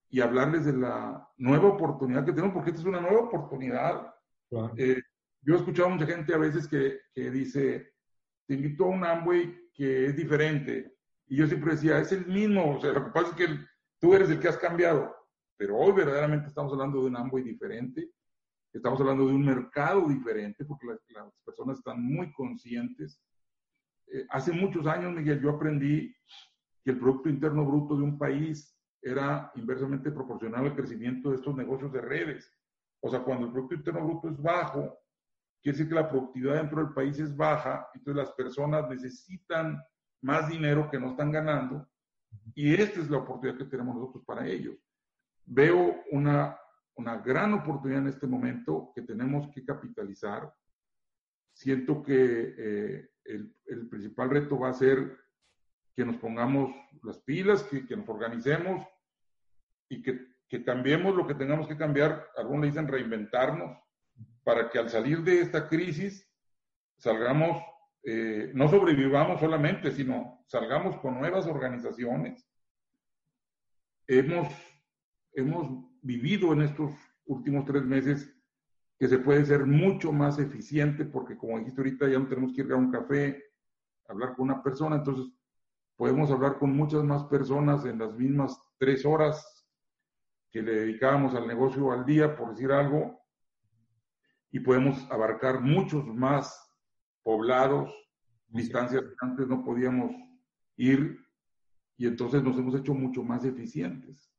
y 0.07 0.21
hablarles 0.21 0.65
de 0.65 0.73
la 0.73 1.27
nueva 1.37 1.69
oportunidad 1.69 2.23
que 2.23 2.31
tenemos, 2.31 2.53
porque 2.53 2.69
esta 2.69 2.83
es 2.83 2.87
una 2.87 3.01
nueva 3.01 3.21
oportunidad. 3.21 4.13
Eh, 4.77 5.01
yo 5.41 5.55
he 5.55 5.57
escuchado 5.57 5.87
a 5.87 5.91
mucha 5.91 6.05
gente 6.05 6.31
a 6.31 6.37
veces 6.37 6.67
que, 6.67 6.99
que 7.11 7.31
dice, 7.31 7.91
te 8.45 8.53
invito 8.53 8.83
a 8.83 8.89
un 8.89 9.03
Amway 9.03 9.71
que 9.73 10.05
es 10.05 10.15
diferente. 10.15 10.95
Y 11.25 11.37
yo 11.37 11.47
siempre 11.47 11.71
decía, 11.71 11.97
es 11.97 12.11
el 12.11 12.27
mismo, 12.27 12.77
o 12.77 12.79
sea, 12.79 12.91
lo 12.91 13.05
que 13.05 13.11
pasa 13.11 13.29
es 13.31 13.35
que 13.35 13.47
tú 13.99 14.13
eres 14.13 14.29
el 14.29 14.39
que 14.39 14.47
has 14.47 14.57
cambiado. 14.57 15.11
Pero 15.57 15.75
hoy 15.75 15.91
verdaderamente 15.91 16.49
estamos 16.49 16.71
hablando 16.71 17.01
de 17.01 17.07
un 17.07 17.17
Amway 17.17 17.43
diferente, 17.43 18.11
estamos 18.71 19.01
hablando 19.01 19.25
de 19.25 19.33
un 19.33 19.43
mercado 19.43 20.07
diferente, 20.07 20.63
porque 20.65 20.85
las, 20.85 20.99
personas 21.43 21.79
están 21.79 21.99
muy 21.99 22.31
conscientes. 22.31 23.19
Eh, 24.11 24.25
hace 24.29 24.51
muchos 24.51 24.85
años, 24.87 25.13
Miguel, 25.13 25.41
yo 25.41 25.51
aprendí 25.51 26.15
que 26.83 26.91
el 26.91 26.99
Producto 26.99 27.29
Interno 27.29 27.65
Bruto 27.65 27.95
de 27.97 28.03
un 28.03 28.17
país 28.17 28.75
era 29.01 29.51
inversamente 29.55 30.11
proporcional 30.11 30.65
al 30.65 30.75
crecimiento 30.75 31.29
de 31.29 31.37
estos 31.37 31.55
negocios 31.55 31.91
de 31.91 32.01
redes. 32.01 32.51
O 33.01 33.09
sea, 33.09 33.19
cuando 33.21 33.47
el 33.47 33.51
Producto 33.51 33.75
Interno 33.75 34.05
Bruto 34.05 34.29
es 34.29 34.41
bajo, 34.41 34.97
quiere 35.61 35.77
decir 35.77 35.89
que 35.89 35.95
la 35.95 36.09
productividad 36.09 36.55
dentro 36.55 36.83
del 36.83 36.93
país 36.93 37.19
es 37.19 37.35
baja, 37.35 37.87
entonces 37.93 38.23
las 38.23 38.31
personas 38.33 38.89
necesitan 38.89 39.81
más 40.21 40.49
dinero 40.49 40.89
que 40.89 40.99
no 40.99 41.11
están 41.11 41.31
ganando, 41.31 41.87
y 42.55 42.73
esta 42.73 42.99
es 42.99 43.09
la 43.09 43.19
oportunidad 43.19 43.57
que 43.57 43.65
tenemos 43.65 43.95
nosotros 43.95 44.23
para 44.25 44.47
ellos 44.47 44.75
veo 45.47 46.03
una, 46.11 46.59
una 46.95 47.17
gran 47.17 47.53
oportunidad 47.53 48.01
en 48.01 48.09
este 48.09 48.27
momento 48.27 48.91
que 48.93 49.01
tenemos 49.01 49.49
que 49.53 49.65
capitalizar. 49.65 50.53
Siento 51.57 52.03
que 52.03 52.53
eh, 52.55 53.09
el, 53.25 53.51
el, 53.65 53.89
principal 53.89 54.29
reto 54.29 54.59
va 54.59 54.69
a 54.69 54.73
ser 54.73 55.17
que 55.95 56.05
nos 56.05 56.17
pongamos 56.17 56.69
las 57.01 57.17
pilas, 57.17 57.63
que, 57.63 57.83
que 57.83 57.97
nos 57.97 58.07
organicemos 58.07 58.85
y 59.89 60.03
que, 60.03 60.35
que, 60.47 60.63
cambiemos 60.63 61.15
lo 61.15 61.25
que 61.25 61.33
tengamos 61.33 61.67
que 61.67 61.75
cambiar. 61.75 62.27
Algunos 62.37 62.61
le 62.61 62.67
dicen 62.67 62.87
reinventarnos 62.87 63.75
para 64.43 64.69
que 64.69 64.77
al 64.77 64.91
salir 64.91 65.23
de 65.23 65.41
esta 65.41 65.67
crisis 65.67 66.31
salgamos, 66.99 67.59
eh, 68.03 68.51
no 68.53 68.69
sobrevivamos 68.69 69.39
solamente, 69.39 69.91
sino 69.91 70.45
salgamos 70.45 70.97
con 70.97 71.17
nuevas 71.17 71.47
organizaciones. 71.47 72.47
Hemos 74.05 74.53
hemos 75.33 75.87
vivido 76.03 76.53
en 76.53 76.61
estos 76.61 76.91
últimos 77.25 77.65
tres 77.65 77.83
meses 77.83 78.31
que 78.99 79.07
se 79.07 79.19
puede 79.19 79.45
ser 79.45 79.65
mucho 79.65 80.11
más 80.11 80.39
eficiente 80.39 81.05
porque 81.05 81.37
como 81.37 81.59
dijiste 81.59 81.81
ahorita 81.81 82.07
ya 82.07 82.19
no 82.19 82.27
tenemos 82.27 82.53
que 82.53 82.61
ir 82.61 82.71
a 82.71 82.75
un 82.75 82.91
café, 82.91 83.43
hablar 84.07 84.35
con 84.35 84.49
una 84.49 84.63
persona, 84.63 84.97
entonces 84.97 85.31
podemos 85.95 86.31
hablar 86.31 86.57
con 86.57 86.75
muchas 86.75 87.03
más 87.03 87.23
personas 87.25 87.85
en 87.85 87.99
las 87.99 88.13
mismas 88.15 88.59
tres 88.77 89.05
horas 89.05 89.67
que 90.51 90.61
le 90.61 90.73
dedicábamos 90.73 91.35
al 91.35 91.47
negocio 91.47 91.91
al 91.91 92.05
día, 92.05 92.35
por 92.35 92.51
decir 92.51 92.71
algo, 92.71 93.21
y 94.51 94.59
podemos 94.59 95.05
abarcar 95.11 95.61
muchos 95.61 96.05
más 96.07 96.71
poblados, 97.21 97.93
distancias 98.47 99.03
que 99.03 99.15
antes 99.19 99.47
no 99.47 99.63
podíamos 99.63 100.11
ir, 100.77 101.19
y 101.97 102.07
entonces 102.07 102.41
nos 102.41 102.57
hemos 102.57 102.75
hecho 102.75 102.93
mucho 102.93 103.23
más 103.23 103.43
eficientes. 103.43 104.31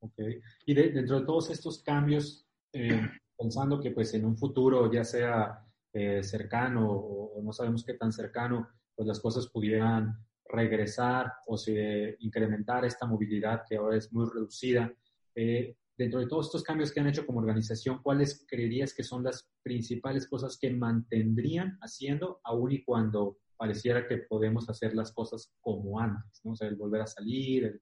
Okay. 0.00 0.40
Y 0.64 0.74
dentro 0.74 1.18
de 1.18 1.26
todos 1.26 1.50
estos 1.50 1.82
cambios, 1.82 2.48
eh, 2.72 3.10
pensando 3.38 3.80
que 3.80 3.90
pues 3.92 4.12
en 4.14 4.24
un 4.24 4.36
futuro, 4.36 4.90
ya 4.92 5.04
sea 5.04 5.64
eh, 5.92 6.22
cercano 6.22 6.90
o, 6.90 7.40
no 7.42 7.52
sabemos 7.52 7.84
qué 7.84 7.94
tan 7.94 8.12
cercano, 8.12 8.68
pues 8.94 9.06
las 9.06 9.20
cosas 9.20 9.46
pudieran 9.48 10.18
regresar 10.44 11.32
o 11.46 11.56
se 11.56 12.16
incrementar 12.20 12.84
esta 12.84 13.06
movilidad 13.06 13.62
que 13.68 13.76
ahora 13.76 13.96
es 13.96 14.12
muy 14.12 14.28
reducida. 14.28 14.92
Eh, 15.34 15.76
dentro 15.96 16.20
de 16.20 16.26
todos 16.26 16.46
estos 16.46 16.62
cambios 16.62 16.92
que 16.92 17.00
han 17.00 17.06
hecho 17.06 17.24
como 17.24 17.38
organización, 17.38 18.02
¿cuáles 18.02 18.44
creerías 18.46 18.92
que 18.92 19.04
son 19.04 19.22
las 19.22 19.48
principales 19.62 20.28
cosas 20.28 20.58
que 20.58 20.70
mantendrían 20.70 21.78
haciendo 21.80 22.40
aún 22.44 22.72
y 22.72 22.84
cuando 22.84 23.38
pareciera 23.56 24.06
que 24.06 24.18
podemos 24.18 24.68
hacer 24.68 24.94
las 24.94 25.12
cosas 25.12 25.52
como 25.60 26.00
antes? 26.00 26.40
¿no? 26.44 26.52
O 26.52 26.56
sea, 26.56 26.68
el 26.68 26.76
volver 26.76 27.02
a 27.02 27.06
salir, 27.06 27.64
el 27.64 27.80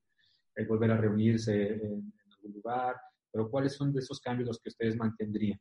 el 0.56 0.66
volver 0.66 0.90
a 0.90 0.96
reunirse 0.96 1.74
en, 1.74 2.12
algún 2.32 2.52
lugar, 2.52 2.96
pero 3.36 3.50
¿cuáles 3.50 3.74
son 3.74 3.92
de 3.92 4.00
esos 4.00 4.18
cambios 4.18 4.46
los 4.48 4.58
que 4.58 4.70
ustedes 4.70 4.96
mantendrían? 4.96 5.60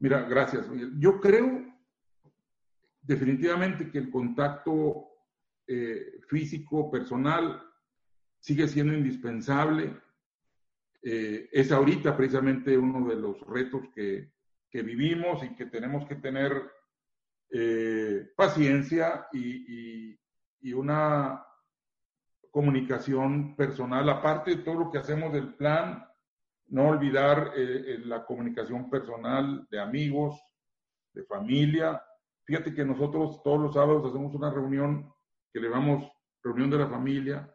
Mira, 0.00 0.22
gracias. 0.22 0.68
Yo 0.98 1.20
creo 1.20 1.72
definitivamente 3.00 3.88
que 3.92 3.98
el 3.98 4.10
contacto 4.10 5.06
eh, 5.68 6.18
físico, 6.28 6.90
personal, 6.90 7.62
sigue 8.40 8.66
siendo 8.66 8.92
indispensable. 8.92 10.00
Eh, 11.00 11.48
es 11.52 11.70
ahorita 11.70 12.16
precisamente 12.16 12.76
uno 12.76 13.08
de 13.08 13.14
los 13.14 13.40
retos 13.46 13.82
que, 13.94 14.32
que 14.68 14.82
vivimos 14.82 15.44
y 15.44 15.54
que 15.54 15.66
tenemos 15.66 16.08
que 16.08 16.16
tener 16.16 16.60
eh, 17.52 18.32
paciencia 18.36 19.28
y, 19.32 20.08
y, 20.10 20.20
y, 20.62 20.72
una 20.72 21.40
comunicación 22.50 23.54
personal, 23.54 24.08
aparte 24.08 24.56
de 24.56 24.62
todo 24.64 24.74
lo 24.74 24.90
que 24.90 24.98
hacemos 24.98 25.32
del 25.32 25.54
plan, 25.54 26.07
no 26.68 26.88
olvidar 26.88 27.52
eh, 27.56 27.94
eh, 27.94 27.98
la 28.04 28.24
comunicación 28.24 28.88
personal 28.90 29.66
de 29.70 29.80
amigos, 29.80 30.40
de 31.12 31.24
familia, 31.24 32.02
Fíjate 32.48 32.72
que 32.72 32.82
nosotros 32.82 33.42
todos 33.42 33.60
los 33.60 33.74
sábados 33.74 34.06
hacemos 34.06 34.34
una 34.34 34.50
reunión 34.50 35.12
que 35.52 35.60
le 35.60 35.68
llamamos 35.68 36.10
reunión 36.42 36.70
de 36.70 36.78
la 36.78 36.88
familia, 36.88 37.54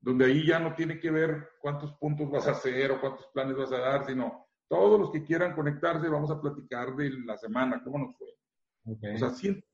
donde 0.00 0.26
ahí 0.26 0.46
ya 0.46 0.60
no 0.60 0.76
tiene 0.76 1.00
que 1.00 1.10
ver 1.10 1.48
cuántos 1.60 1.92
puntos 1.94 2.30
vas 2.30 2.46
a 2.46 2.52
hacer 2.52 2.92
o 2.92 3.00
cuántos 3.00 3.26
planes 3.34 3.56
vas 3.56 3.72
a 3.72 3.78
dar, 3.78 4.06
sino 4.06 4.46
todos 4.68 5.00
los 5.00 5.10
que 5.10 5.24
quieran 5.24 5.56
conectarse 5.56 6.08
vamos 6.08 6.30
a 6.30 6.40
platicar 6.40 6.94
de 6.94 7.10
la 7.24 7.36
semana, 7.36 7.82
cómo 7.82 7.98
nos 7.98 8.16
fue. 8.16 8.28
O 9.12 9.18
sea, 9.18 9.30
siento, 9.30 9.66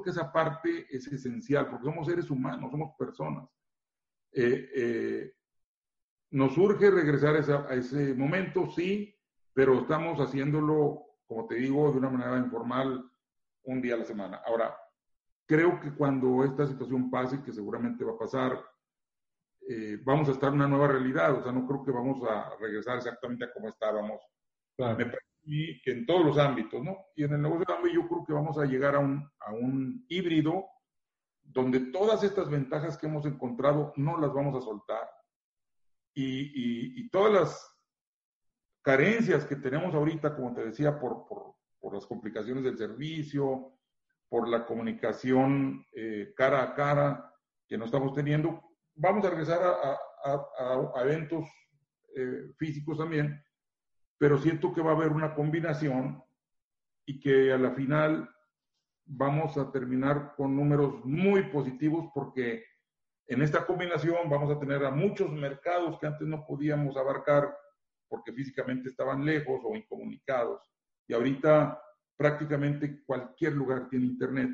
que 0.00 0.10
esa 0.10 0.30
parte 0.30 0.86
es 0.88 1.08
esencial, 1.08 1.68
porque 1.68 1.86
somos 1.86 2.06
seres 2.06 2.30
humanos, 2.30 2.70
somos 2.70 2.94
personas. 2.96 3.48
Eh, 4.30 4.70
eh, 4.76 5.32
nos 6.34 6.58
urge 6.58 6.90
regresar 6.90 7.36
a 7.36 7.74
ese 7.74 8.12
momento, 8.12 8.68
sí, 8.68 9.14
pero 9.52 9.78
estamos 9.78 10.18
haciéndolo, 10.18 11.04
como 11.28 11.46
te 11.46 11.54
digo, 11.54 11.92
de 11.92 11.98
una 11.98 12.10
manera 12.10 12.38
informal, 12.38 13.08
un 13.62 13.80
día 13.80 13.94
a 13.94 13.98
la 13.98 14.04
semana. 14.04 14.42
Ahora, 14.44 14.76
creo 15.46 15.78
que 15.78 15.94
cuando 15.94 16.42
esta 16.42 16.66
situación 16.66 17.08
pase, 17.08 17.40
que 17.40 17.52
seguramente 17.52 18.04
va 18.04 18.14
a 18.14 18.18
pasar, 18.18 18.60
eh, 19.68 19.96
vamos 20.02 20.28
a 20.28 20.32
estar 20.32 20.48
en 20.48 20.56
una 20.56 20.66
nueva 20.66 20.88
realidad. 20.88 21.38
O 21.38 21.42
sea, 21.44 21.52
no 21.52 21.68
creo 21.68 21.84
que 21.84 21.92
vamos 21.92 22.20
a 22.28 22.56
regresar 22.60 22.96
exactamente 22.96 23.44
a 23.44 23.52
como 23.52 23.68
estábamos. 23.68 24.20
Me 24.76 25.06
parece 25.06 25.80
que 25.84 25.92
en 25.92 26.04
todos 26.04 26.26
los 26.26 26.36
ámbitos, 26.36 26.82
¿no? 26.82 26.96
Y 27.14 27.22
en 27.22 27.34
el 27.34 27.42
negocio 27.42 27.64
de 27.80 27.94
yo 27.94 28.08
creo 28.08 28.24
que 28.26 28.32
vamos 28.32 28.58
a 28.58 28.64
llegar 28.64 28.96
a 28.96 28.98
un, 28.98 29.30
a 29.38 29.52
un 29.52 30.04
híbrido 30.08 30.64
donde 31.44 31.78
todas 31.92 32.24
estas 32.24 32.50
ventajas 32.50 32.98
que 32.98 33.06
hemos 33.06 33.24
encontrado 33.24 33.92
no 33.94 34.18
las 34.18 34.34
vamos 34.34 34.56
a 34.56 34.60
soltar. 34.60 35.08
Y, 36.14 37.00
y, 37.00 37.08
todas 37.10 37.32
las 37.32 37.76
carencias 38.82 39.44
que 39.44 39.56
tenemos 39.56 39.94
ahorita, 39.94 40.36
como 40.36 40.54
te 40.54 40.64
decía, 40.64 40.98
por, 40.98 41.26
por, 41.26 41.56
por 41.80 41.94
las 41.94 42.06
complicaciones 42.06 42.62
del 42.62 42.78
servicio, 42.78 43.74
por 44.28 44.48
la 44.48 44.64
comunicación 44.64 45.84
eh, 45.92 46.32
cara 46.36 46.62
a 46.62 46.74
cara 46.74 47.34
que 47.66 47.76
no 47.76 47.84
estamos 47.84 48.14
teniendo, 48.14 48.62
vamos 48.94 49.24
a 49.24 49.30
regresar 49.30 49.60
a, 49.62 49.98
a, 50.24 50.90
a, 50.94 51.02
eventos 51.02 51.46
eh, 52.16 52.52
físicos 52.56 52.98
también, 52.98 53.42
pero 54.18 54.38
siento 54.38 54.72
que 54.72 54.82
va 54.82 54.92
a 54.92 54.94
haber 54.94 55.12
una 55.12 55.34
combinación 55.34 56.22
y 57.06 57.20
que 57.20 57.52
a 57.52 57.58
la 57.58 57.72
final 57.72 58.28
vamos 59.04 59.56
a 59.58 59.70
terminar 59.70 60.34
con 60.36 60.56
números 60.56 61.04
muy 61.04 61.44
positivos 61.50 62.10
porque 62.14 62.64
en 63.26 63.42
esta 63.42 63.64
combinación 63.64 64.28
vamos 64.28 64.54
a 64.54 64.58
tener 64.58 64.84
a 64.84 64.90
muchos 64.90 65.30
mercados 65.30 65.98
que 65.98 66.06
antes 66.06 66.26
no 66.26 66.44
podíamos 66.46 66.96
abarcar 66.96 67.56
porque 68.08 68.32
físicamente 68.32 68.90
estaban 68.90 69.24
lejos 69.24 69.60
o 69.64 69.74
incomunicados. 69.74 70.60
Y 71.06 71.14
ahorita 71.14 71.80
prácticamente 72.16 73.02
cualquier 73.04 73.54
lugar 73.54 73.88
tiene 73.88 74.06
internet 74.06 74.50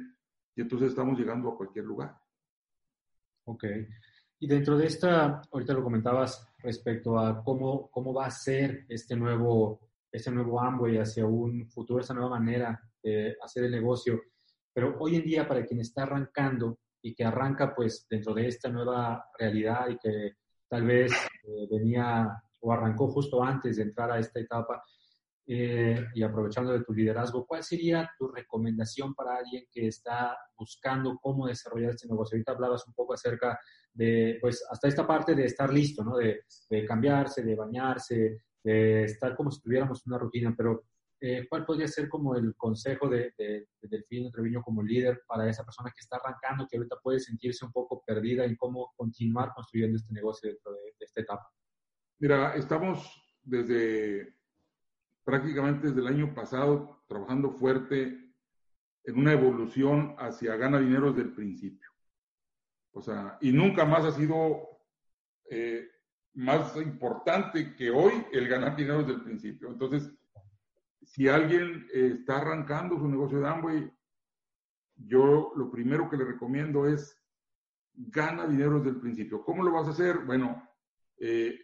y 0.55 0.63
entonces 0.63 0.91
estamos 0.91 1.19
llegando 1.19 1.51
a 1.51 1.57
cualquier 1.57 1.85
lugar. 1.85 2.17
Ok. 3.45 3.65
Y 4.39 4.47
dentro 4.47 4.77
de 4.77 4.87
esta, 4.87 5.43
ahorita 5.53 5.75
lo 5.75 5.83
comentabas 5.83 6.55
respecto 6.59 7.19
a 7.19 7.43
cómo, 7.43 7.91
cómo 7.91 8.15
va 8.15 8.27
a 8.27 8.31
ser 8.31 8.87
este 8.89 9.15
nuevo, 9.17 9.91
este 10.11 10.31
nuevo 10.31 10.61
Amway 10.61 10.97
hacia 10.97 11.27
un 11.27 11.69
futuro, 11.69 12.01
esa 12.01 12.15
nueva 12.15 12.39
manera 12.39 12.81
de 13.03 13.37
hacer 13.43 13.65
el 13.65 13.73
negocio. 13.73 14.21
Pero 14.73 14.97
hoy 14.99 15.17
en 15.17 15.25
día, 15.25 15.47
para 15.47 15.65
quien 15.67 15.81
está 15.81 16.05
arrancando 16.05 16.79
y 17.03 17.15
que 17.15 17.25
arranca 17.25 17.75
pues 17.75 18.07
dentro 18.09 18.35
de 18.35 18.49
esta 18.49 18.69
nueva 18.69 19.31
realidad 19.39 19.89
y 19.89 19.99
que 19.99 20.37
tal 20.69 20.85
vez 20.85 21.13
eh, 21.13 21.67
venía 21.71 22.43
o 22.61 22.73
arrancó 22.73 23.09
justo 23.09 23.43
antes 23.43 23.77
de 23.77 23.85
entrar 23.85 24.11
a 24.11 24.19
esta 24.19 24.41
etapa 24.41 24.83
eh, 25.53 26.07
y 26.15 26.23
aprovechando 26.23 26.73
de 26.73 26.85
tu 26.85 26.93
liderazgo, 26.93 27.45
¿cuál 27.45 27.65
sería 27.65 28.09
tu 28.17 28.29
recomendación 28.29 29.15
para 29.15 29.37
alguien 29.37 29.65
que 29.73 29.89
está 29.89 30.39
buscando 30.57 31.19
cómo 31.21 31.49
desarrollar 31.49 31.91
este 31.91 32.07
negocio? 32.07 32.37
Ahorita 32.37 32.53
hablabas 32.53 32.87
un 32.87 32.95
poco 32.95 33.15
acerca 33.15 33.59
de, 33.93 34.39
pues, 34.41 34.65
hasta 34.71 34.87
esta 34.87 35.05
parte 35.05 35.35
de 35.35 35.47
estar 35.47 35.73
listo, 35.73 36.05
¿no? 36.05 36.17
De, 36.19 36.45
cambiarse, 36.87 37.43
de 37.43 37.57
bañarse, 37.57 38.43
de 38.63 39.03
estar 39.03 39.35
como 39.35 39.51
si 39.51 39.61
tuviéramos 39.61 40.07
una 40.07 40.19
rutina, 40.19 40.55
pero 40.57 40.85
eh, 41.21 41.47
¿cuál 41.49 41.67
podría 41.67 41.87
ser 41.87 42.09
como 42.09 42.35
el 42.35 42.55
consejo 42.57 43.09
de, 43.09 43.35
de, 43.37 43.69
de 43.81 43.89
Delfín 43.89 44.31
Treviño 44.33 44.63
como 44.63 44.83
líder 44.83 45.23
para 45.27 45.49
esa 45.49 45.65
persona 45.65 45.91
que 45.91 46.01
está 46.01 46.17
arrancando, 46.17 46.67
que 46.67 46.79
ahorita 46.79 46.97
puede 47.03 47.21
sentirse 47.21 47.65
un 47.65 47.73
poco 47.73 48.03
perdida 48.07 48.45
en 48.45 48.57
cómo 48.57 48.93
continuar 48.97 49.53
construyendo 49.55 49.97
este 49.97 50.15
negocio 50.15 50.49
dentro 50.49 50.73
de 50.73 50.95
esta 50.99 51.21
etapa? 51.21 51.47
Mira, 52.19 52.55
estamos 52.55 53.23
desde 53.43 54.35
prácticamente 55.25 55.89
desde 55.89 56.01
el 56.01 56.07
año 56.07 56.35
pasado 56.35 57.03
trabajando 57.07 57.51
fuerte 57.51 58.33
en 59.05 59.19
una 59.19 59.33
evolución 59.33 60.15
hacia 60.19 60.57
gana 60.57 60.79
dinero 60.79 61.13
desde 61.13 61.29
el 61.29 61.35
principio. 61.35 61.89
O 62.93 63.03
sea, 63.03 63.39
y 63.41 63.53
nunca 63.53 63.85
más 63.85 64.05
ha 64.05 64.13
sido 64.13 64.69
eh, 65.51 65.89
más 66.35 66.77
importante 66.77 67.75
que 67.77 67.91
hoy 67.91 68.13
el 68.33 68.49
ganar 68.49 68.77
dinero 68.77 69.01
desde 69.01 69.15
el 69.15 69.23
principio. 69.23 69.69
Entonces, 69.69 70.11
si 71.11 71.29
alguien 71.29 71.89
eh, 71.93 72.19
está 72.21 72.39
arrancando 72.39 72.97
su 72.97 73.09
negocio 73.09 73.41
de 73.41 73.49
Amway, 73.49 73.93
yo 74.95 75.53
lo 75.57 75.69
primero 75.69 76.09
que 76.09 76.17
le 76.17 76.25
recomiendo 76.25 76.87
es 76.87 77.21
gana 77.95 78.47
dinero 78.47 78.79
desde 78.79 78.91
el 78.91 79.01
principio. 79.01 79.45
¿Cómo 79.45 79.65
lo 79.65 79.73
vas 79.73 79.89
a 79.89 79.91
hacer? 79.91 80.21
Bueno, 80.21 80.69
eh, 81.19 81.59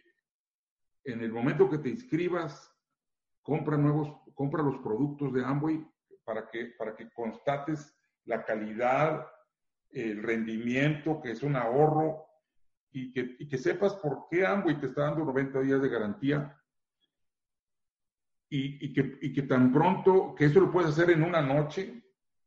en 1.05 1.21
el 1.21 1.31
momento 1.31 1.69
que 1.69 1.77
te 1.77 1.87
inscribas, 1.87 2.69
compra 3.41 3.77
nuevos, 3.77 4.09
compra 4.33 4.61
los 4.61 4.79
productos 4.79 5.31
de 5.31 5.45
Amway 5.45 5.87
para 6.25 6.49
que, 6.49 6.73
para 6.77 6.93
que 6.93 7.09
constates 7.11 7.97
la 8.25 8.43
calidad, 8.43 9.25
el 9.91 10.23
rendimiento, 10.23 11.21
que 11.21 11.31
es 11.31 11.41
un 11.41 11.55
ahorro, 11.55 12.25
y 12.91 13.13
que, 13.13 13.37
y 13.39 13.47
que 13.47 13.57
sepas 13.57 13.95
por 13.95 14.27
qué 14.29 14.45
Amway 14.45 14.77
te 14.77 14.87
está 14.87 15.03
dando 15.03 15.23
90 15.23 15.61
días 15.61 15.81
de 15.81 15.87
garantía. 15.87 16.61
Y, 18.49 18.85
y, 18.85 18.93
que, 18.93 19.17
y 19.21 19.33
que 19.33 19.43
tan 19.43 19.73
pronto, 19.73 20.33
que 20.33 20.45
eso 20.45 20.61
lo 20.61 20.71
puedes 20.71 20.91
hacer 20.91 21.11
en 21.11 21.23
una 21.23 21.41
noche, 21.41 22.01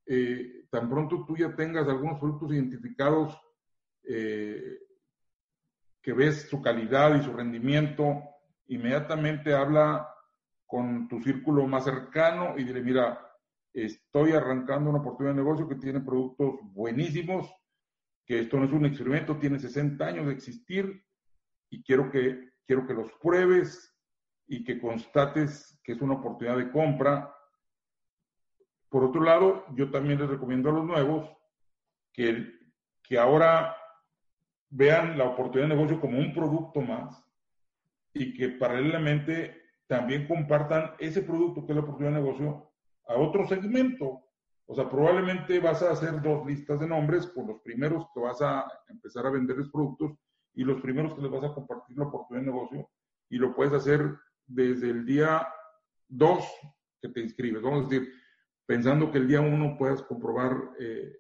eh, 0.06 0.66
tan 0.70 0.88
pronto 0.88 1.24
tú 1.26 1.36
ya 1.36 1.54
tengas 1.54 1.86
algunos 1.88 2.18
productos 2.18 2.52
identificados 2.52 3.38
eh, 4.02 4.78
que 6.02 6.12
ves 6.12 6.48
su 6.48 6.62
calidad 6.62 7.14
y 7.14 7.22
su 7.22 7.32
rendimiento, 7.32 8.22
inmediatamente 8.68 9.54
habla 9.54 10.08
con 10.66 11.08
tu 11.08 11.20
círculo 11.20 11.66
más 11.66 11.84
cercano 11.84 12.54
y 12.56 12.64
dile, 12.64 12.80
mira, 12.80 13.20
estoy 13.72 14.32
arrancando 14.32 14.90
una 14.90 15.00
oportunidad 15.00 15.34
de 15.34 15.42
negocio 15.42 15.68
que 15.68 15.74
tiene 15.74 16.00
productos 16.00 16.60
buenísimos, 16.72 17.52
que 18.24 18.40
esto 18.40 18.58
no 18.58 18.64
es 18.64 18.72
un 18.72 18.86
experimento, 18.86 19.36
tiene 19.36 19.58
60 19.58 20.04
años 20.04 20.26
de 20.26 20.32
existir 20.32 21.04
y 21.68 21.82
quiero 21.82 22.10
que, 22.10 22.50
quiero 22.66 22.86
que 22.86 22.94
los 22.94 23.12
pruebes 23.20 23.89
y 24.50 24.64
que 24.64 24.80
constates 24.80 25.80
que 25.84 25.92
es 25.92 26.02
una 26.02 26.14
oportunidad 26.14 26.56
de 26.56 26.72
compra. 26.72 27.32
Por 28.88 29.04
otro 29.04 29.22
lado, 29.22 29.64
yo 29.76 29.92
también 29.92 30.18
les 30.18 30.28
recomiendo 30.28 30.70
a 30.70 30.72
los 30.72 30.84
nuevos 30.84 31.30
que, 32.12 32.48
que 33.00 33.16
ahora 33.16 33.76
vean 34.68 35.16
la 35.16 35.26
oportunidad 35.26 35.68
de 35.68 35.76
negocio 35.76 36.00
como 36.00 36.18
un 36.18 36.34
producto 36.34 36.80
más 36.80 37.24
y 38.12 38.34
que 38.34 38.48
paralelamente 38.48 39.56
también 39.86 40.26
compartan 40.26 40.94
ese 40.98 41.22
producto 41.22 41.64
que 41.64 41.70
es 41.70 41.76
la 41.76 41.82
oportunidad 41.82 42.16
de 42.16 42.20
negocio 42.20 42.72
a 43.06 43.14
otro 43.14 43.46
segmento. 43.46 44.24
O 44.66 44.74
sea, 44.74 44.90
probablemente 44.90 45.60
vas 45.60 45.80
a 45.82 45.92
hacer 45.92 46.20
dos 46.20 46.44
listas 46.44 46.80
de 46.80 46.88
nombres 46.88 47.28
con 47.28 47.46
los 47.46 47.60
primeros 47.60 48.04
que 48.12 48.18
vas 48.18 48.42
a 48.42 48.66
empezar 48.88 49.26
a 49.26 49.30
venderles 49.30 49.68
productos 49.68 50.18
y 50.54 50.64
los 50.64 50.82
primeros 50.82 51.14
que 51.14 51.22
les 51.22 51.30
vas 51.30 51.44
a 51.44 51.54
compartir 51.54 51.96
la 51.96 52.06
oportunidad 52.06 52.44
de 52.44 52.52
negocio 52.52 52.90
y 53.28 53.36
lo 53.36 53.54
puedes 53.54 53.72
hacer 53.72 54.18
desde 54.50 54.90
el 54.90 55.06
día 55.06 55.46
2 56.08 56.44
que 57.00 57.08
te 57.08 57.20
inscribes. 57.20 57.62
Vamos 57.62 57.86
a 57.86 57.88
decir, 57.88 58.12
pensando 58.66 59.10
que 59.10 59.18
el 59.18 59.28
día 59.28 59.40
1 59.40 59.76
puedas 59.78 60.02
comprobar 60.02 60.56
eh, 60.78 61.16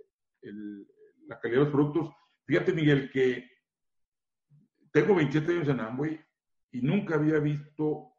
la 1.26 1.38
calidad 1.40 1.60
de 1.60 1.64
los 1.64 1.72
productos. 1.72 2.10
Fíjate, 2.44 2.72
Miguel, 2.72 3.10
que 3.10 3.48
tengo 4.92 5.14
27 5.14 5.52
años 5.52 5.68
en 5.68 5.80
Amway 5.80 6.20
y 6.72 6.82
nunca 6.82 7.14
había 7.14 7.38
visto 7.38 8.12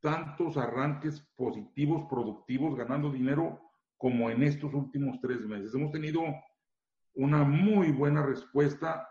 tantos 0.00 0.56
arranques 0.56 1.20
positivos, 1.36 2.06
productivos, 2.08 2.76
ganando 2.76 3.10
dinero 3.10 3.60
como 3.96 4.30
en 4.30 4.42
estos 4.42 4.72
últimos 4.74 5.20
tres 5.20 5.46
meses. 5.46 5.74
Hemos 5.74 5.92
tenido 5.92 6.22
una 7.14 7.44
muy 7.44 7.90
buena 7.90 8.24
respuesta. 8.24 9.08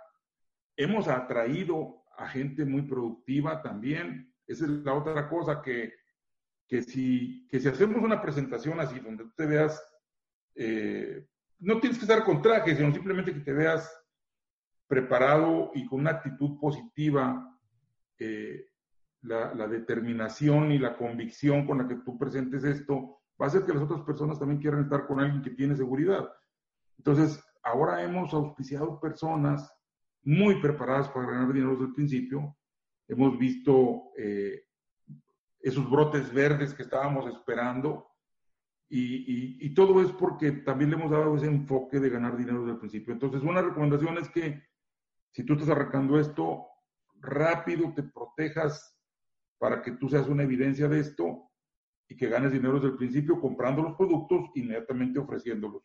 Hemos 0.76 1.08
atraído 1.08 2.04
a 2.18 2.28
gente 2.28 2.66
muy 2.66 2.84
productiva 2.84 3.62
también. 3.62 4.33
Esa 4.48 4.66
es 4.66 4.72
la 4.72 4.94
otra 4.94 5.30
cosa 5.30 5.62
que, 5.62 5.94
que, 6.68 6.82
si, 6.82 7.48
que 7.48 7.60
si 7.60 7.68
hacemos 7.68 8.04
una 8.04 8.22
presentación 8.22 8.80
así, 8.80 9.00
donde 9.00 9.24
tú 9.24 9.32
te 9.36 9.46
veas, 9.46 9.82
eh, 10.56 11.28
no 11.60 11.80
tienes 11.80 11.98
que 11.98 12.06
estar 12.06 12.24
con 12.24 12.42
traje, 12.42 12.76
sino 12.76 12.92
simplemente 12.92 13.34
que 13.34 13.40
te 13.40 13.54
veas 13.54 13.90
preparado 14.88 15.72
y 15.74 15.86
con 15.88 16.02
una 16.02 16.12
actitud 16.12 16.60
positiva, 16.60 17.58
eh, 18.20 18.68
la, 19.24 19.68
determinación 19.68 20.72
y 20.72 20.78
la 20.78 20.98
convicción 20.98 21.66
con 21.66 21.80
la 21.80 21.88
que 21.88 21.96
tú 21.96 22.18
presentes 22.18 22.64
esto 22.64 23.22
va 23.40 23.46
a 23.46 23.48
hacer 23.48 23.64
que 23.64 23.74
las 23.74 23.84
otras 23.84 24.02
personas 24.02 24.38
también 24.38 24.60
quieran 24.60 24.82
estar 24.84 25.08
con 25.08 25.20
alguien 25.20 25.42
que 25.42 25.52
tiene 25.52 25.76
seguridad. 25.76 26.30
Entonces, 26.98 27.42
ahora 27.64 28.04
hemos 28.04 28.34
auspiciado 28.34 29.00
personas 29.00 29.74
muy 30.24 30.62
preparadas 30.62 31.10
para 31.10 31.26
ganar 31.26 31.54
dinero 31.54 31.72
desde 31.72 31.86
el 31.86 31.94
principio. 31.94 32.56
Hemos 33.08 33.38
visto 33.38 34.12
eh, 34.18 34.64
esos 35.60 35.90
brotes 35.90 36.34
verdes 36.34 36.74
que 36.74 36.84
estábamos 36.84 37.28
esperando 37.34 38.10
y, 38.90 39.66
y, 39.66 39.74
todo 39.74 40.04
es 40.04 40.12
porque 40.12 40.52
también 40.52 40.92
le 40.92 40.98
hemos 40.98 41.10
dado 41.10 41.36
ese 41.36 41.48
enfoque 41.48 42.00
de 42.00 42.12
ganar 42.12 42.38
dinero 42.38 42.60
desde 42.60 42.74
el 42.74 42.80
principio. 42.80 43.12
Entonces, 43.12 43.42
una 43.42 43.60
recomendación 43.60 44.20
es 44.20 44.30
que 44.30 44.62
si 45.32 45.44
tú 45.44 45.54
estás 45.54 45.70
arrancando 45.70 46.20
esto, 46.20 46.68
rápido 47.20 47.92
te 47.96 48.04
protejas 48.04 48.96
para 49.58 49.82
que 49.82 49.94
tú 49.94 50.10
seas 50.10 50.28
una 50.28 50.44
evidencia 50.44 50.88
de 50.88 51.00
esto 51.00 51.50
y 52.08 52.16
que 52.16 52.28
ganes 52.28 52.52
dinero 52.52 52.76
desde 52.76 52.90
el 52.90 52.98
principio 52.98 53.40
comprando 53.40 53.82
los 53.82 53.96
productos, 53.96 54.52
inmediatamente 54.54 55.18
ofreciéndolos. 55.18 55.82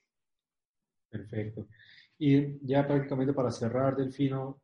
Perfecto. 1.08 1.68
Y 2.18 2.66
ya 2.66 2.86
prácticamente 2.86 3.32
para 3.32 3.50
cerrar, 3.50 3.96
Delfino, 3.96 4.60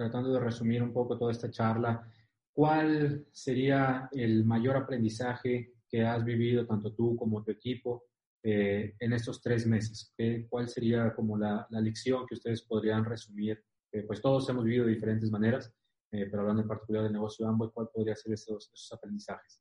tratando 0.00 0.32
de 0.32 0.40
resumir 0.40 0.82
un 0.82 0.94
poco 0.94 1.18
toda 1.18 1.30
esta 1.30 1.50
charla, 1.50 2.10
¿cuál 2.54 3.26
sería 3.32 4.08
el 4.12 4.46
mayor 4.46 4.78
aprendizaje 4.78 5.74
que 5.86 6.06
has 6.06 6.24
vivido 6.24 6.64
tanto 6.64 6.94
tú 6.94 7.14
como 7.16 7.44
tu 7.44 7.50
equipo 7.50 8.04
eh, 8.42 8.94
en 8.98 9.12
estos 9.12 9.42
tres 9.42 9.66
meses? 9.66 10.14
¿Qué, 10.16 10.46
¿Cuál 10.48 10.70
sería 10.70 11.14
como 11.14 11.36
la, 11.36 11.66
la, 11.68 11.82
lección 11.82 12.26
que 12.26 12.34
ustedes 12.34 12.62
podrían 12.62 13.04
resumir? 13.04 13.62
Eh, 13.92 14.02
pues 14.04 14.22
todos 14.22 14.48
hemos 14.48 14.64
vivido 14.64 14.86
de 14.86 14.94
diferentes 14.94 15.30
maneras, 15.30 15.70
eh, 16.12 16.26
pero 16.30 16.40
hablando 16.40 16.62
en 16.62 16.68
particular 16.68 17.02
del 17.02 17.12
negocio 17.12 17.44
de 17.44 17.52
Amway, 17.52 17.70
¿cuál 17.70 17.90
podría 17.92 18.16
ser 18.16 18.32
esos, 18.32 18.70
esos 18.72 18.92
aprendizajes? 18.94 19.60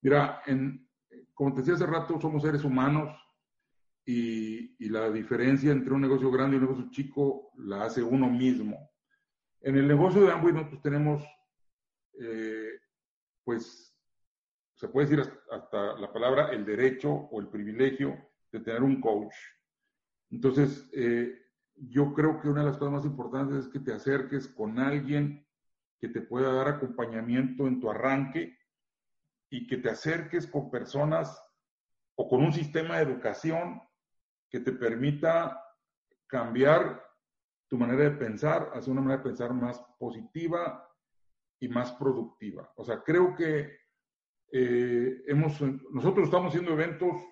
Mira, 0.00 0.40
en, 0.46 0.88
como 1.34 1.52
te 1.52 1.60
decía 1.60 1.74
hace 1.74 1.84
rato, 1.84 2.18
somos 2.18 2.42
seres 2.42 2.64
humanos 2.64 3.14
y, 4.06 4.82
y, 4.82 4.88
la 4.88 5.10
diferencia 5.10 5.70
entre 5.70 5.92
un 5.92 6.00
negocio 6.00 6.30
grande 6.30 6.56
y 6.56 6.60
un 6.60 6.64
negocio 6.64 6.90
chico 6.90 7.50
la 7.58 7.84
hace 7.84 8.02
uno 8.02 8.30
mismo. 8.30 8.87
En 9.60 9.76
el 9.76 9.88
negocio 9.88 10.22
de 10.22 10.32
Amway 10.32 10.54
nosotros 10.54 10.82
tenemos, 10.82 11.22
eh, 12.20 12.80
pues, 13.44 13.96
se 14.74 14.88
puede 14.88 15.08
decir 15.08 15.32
hasta, 15.50 15.98
la 15.98 16.12
palabra 16.12 16.50
el 16.52 16.64
derecho 16.64 17.10
o 17.10 17.40
el 17.40 17.48
privilegio 17.48 18.16
de 18.52 18.60
tener 18.60 18.82
un 18.82 19.00
coach. 19.00 19.34
Entonces, 20.30 20.88
eh, 20.92 21.34
yo 21.74 22.14
creo 22.14 22.40
que 22.40 22.48
una 22.48 22.60
de 22.60 22.68
las 22.68 22.78
cosas 22.78 22.94
más 22.94 23.04
importantes 23.04 23.66
es 23.66 23.68
que 23.68 23.80
te 23.80 23.92
acerques 23.92 24.46
con 24.48 24.78
alguien 24.78 25.46
que 26.00 26.08
te 26.08 26.20
pueda 26.20 26.52
dar 26.52 26.68
acompañamiento 26.68 27.66
en 27.66 27.80
tu 27.80 27.90
arranque 27.90 28.56
y 29.50 29.66
que 29.66 29.78
te 29.78 29.90
acerques 29.90 30.46
con 30.46 30.70
personas 30.70 31.42
o 32.14 32.28
con 32.28 32.42
un 32.42 32.52
sistema 32.52 32.96
de 32.96 33.04
educación 33.04 33.82
que 34.48 34.60
te 34.60 34.72
permita 34.72 35.60
cambiar 36.26 37.07
tu 37.68 37.76
manera 37.76 38.04
de 38.04 38.10
pensar 38.12 38.70
hacia 38.74 38.92
una 38.92 39.02
manera 39.02 39.18
de 39.18 39.28
pensar 39.28 39.52
más 39.52 39.80
positiva 39.98 40.88
y 41.60 41.68
más 41.68 41.92
productiva. 41.92 42.72
O 42.76 42.84
sea, 42.84 43.02
creo 43.02 43.34
que 43.34 43.70
eh, 44.50 45.22
hemos, 45.26 45.60
nosotros 45.90 46.26
estamos 46.26 46.48
haciendo 46.48 46.72
eventos 46.72 47.22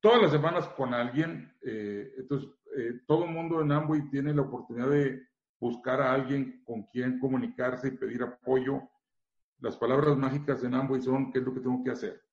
todas 0.00 0.22
las 0.22 0.30
semanas 0.30 0.68
con 0.68 0.94
alguien, 0.94 1.52
eh, 1.62 2.12
entonces 2.18 2.50
eh, 2.76 3.00
todo 3.06 3.24
el 3.24 3.30
mundo 3.30 3.60
en 3.60 3.72
Amway 3.72 4.08
tiene 4.10 4.34
la 4.34 4.42
oportunidad 4.42 4.90
de 4.90 5.20
buscar 5.58 6.00
a 6.00 6.12
alguien 6.12 6.62
con 6.64 6.84
quien 6.84 7.18
comunicarse 7.18 7.88
y 7.88 7.92
pedir 7.92 8.22
apoyo. 8.22 8.82
Las 9.60 9.76
palabras 9.76 10.16
mágicas 10.16 10.62
en 10.62 10.74
Amway 10.74 11.00
son 11.00 11.32
qué 11.32 11.38
es 11.38 11.44
lo 11.44 11.54
que 11.54 11.60
tengo 11.60 11.82
que 11.82 11.90
hacer. 11.90 12.23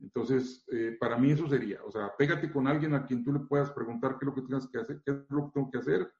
Entonces, 0.00 0.64
eh, 0.72 0.96
para 0.98 1.18
mí 1.18 1.32
eso 1.32 1.48
sería, 1.48 1.82
o 1.84 1.90
sea, 1.90 2.14
pégate 2.16 2.52
con 2.52 2.68
alguien 2.68 2.94
a 2.94 3.04
quien 3.04 3.24
tú 3.24 3.32
le 3.32 3.40
puedas 3.40 3.70
preguntar 3.72 4.12
qué 4.12 4.24
es 4.24 4.26
lo 4.26 4.34
que 4.34 4.42
tienes 4.42 4.68
que 4.68 4.78
hacer, 4.78 5.02
qué 5.04 5.10
es 5.10 5.30
lo 5.30 5.46
que 5.46 5.52
tengo 5.54 5.70
que 5.70 5.78
hacer 5.78 6.12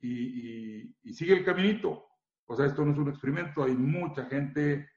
y, 0.00 1.12
sigue 1.12 1.34
el 1.34 1.44
caminito. 1.44 2.06
O 2.46 2.56
sea, 2.56 2.66
esto 2.66 2.84
no 2.84 2.92
es 2.92 2.98
un 2.98 3.08
experimento, 3.08 3.62
hay 3.62 3.74
mucha 3.74 4.24
gente 4.24 4.88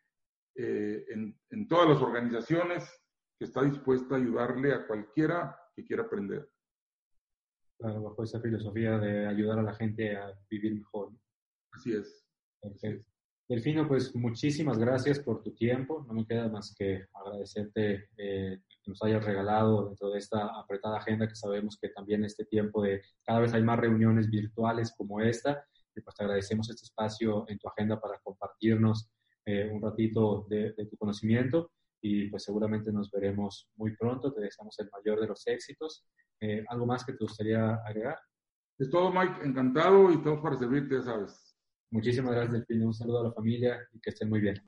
eh, 0.55 1.05
en, 1.09 1.39
en 1.49 1.67
todas 1.67 1.89
las 1.89 2.01
organizaciones 2.01 2.89
que 3.37 3.45
está 3.45 3.61
dispuesta 3.63 4.15
a 4.15 4.17
ayudarle 4.17 4.73
a 4.73 4.87
cualquiera 4.87 5.57
que 5.75 5.83
quiera 5.83 6.03
aprender. 6.03 6.49
Claro, 7.77 8.03
bajo 8.03 8.23
esa 8.23 8.39
filosofía 8.39 8.97
de 8.97 9.27
ayudar 9.27 9.59
a 9.59 9.63
la 9.63 9.75
gente 9.75 10.15
a 10.15 10.33
vivir 10.49 10.75
mejor. 10.75 11.11
Así 11.71 11.93
es. 11.93 12.25
Perfecto. 12.61 13.14
Delfino, 13.47 13.87
pues 13.87 14.15
muchísimas 14.15 14.79
gracias 14.79 15.19
por 15.19 15.43
tu 15.43 15.53
tiempo. 15.53 16.03
No 16.07 16.13
me 16.13 16.25
queda 16.25 16.49
más 16.49 16.73
que 16.75 17.05
agradecerte 17.13 18.09
eh, 18.17 18.59
que 18.67 18.89
nos 18.89 19.03
hayas 19.03 19.23
regalado 19.23 19.85
dentro 19.85 20.09
de 20.09 20.17
esta 20.17 20.47
apretada 20.59 20.97
agenda 20.97 21.27
que 21.27 21.35
sabemos 21.35 21.77
que 21.79 21.89
también 21.89 22.25
este 22.25 22.45
tiempo 22.45 22.81
de 22.81 23.03
cada 23.23 23.41
vez 23.41 23.53
hay 23.53 23.61
más 23.61 23.79
reuniones 23.79 24.31
virtuales 24.31 24.95
como 24.97 25.21
esta. 25.21 25.63
Y 25.95 26.01
pues 26.01 26.15
te 26.15 26.23
agradecemos 26.23 26.69
este 26.71 26.85
espacio 26.85 27.45
en 27.47 27.59
tu 27.59 27.67
agenda 27.67 28.01
para 28.01 28.17
compartirnos 28.19 29.11
eh, 29.45 29.69
un 29.71 29.79
ratito 29.79 30.47
de, 30.49 30.73
de, 30.73 30.87
tu 30.87 30.97
conocimiento 30.97 31.71
y 32.01 32.29
pues 32.29 32.43
seguramente 32.43 32.91
nos 32.91 33.11
veremos 33.11 33.69
muy 33.75 33.95
pronto. 33.95 34.33
Te 34.33 34.41
deseamos 34.41 34.77
el 34.79 34.89
mayor 34.91 35.21
de 35.21 35.27
los 35.27 35.45
éxitos. 35.45 36.03
Eh, 36.41 36.65
¿Algo 36.67 36.87
más 36.87 37.05
que 37.05 37.13
te 37.13 37.23
gustaría 37.23 37.75
agregar? 37.75 38.17
Es 38.79 38.89
todo, 38.89 39.11
Mike. 39.11 39.43
Encantado 39.43 40.11
y 40.11 40.15
estamos 40.15 40.41
para 40.41 40.57
servirte, 40.57 40.99
sabes. 41.03 41.44
Muchísimas 41.91 42.33
gracias, 42.33 42.53
Delfino. 42.53 42.87
Un 42.87 42.93
saludo 42.93 43.19
a 43.21 43.23
la 43.25 43.31
familia 43.31 43.77
y 43.93 43.99
que 43.99 44.09
estén 44.09 44.29
muy 44.29 44.41
bien. 44.41 44.61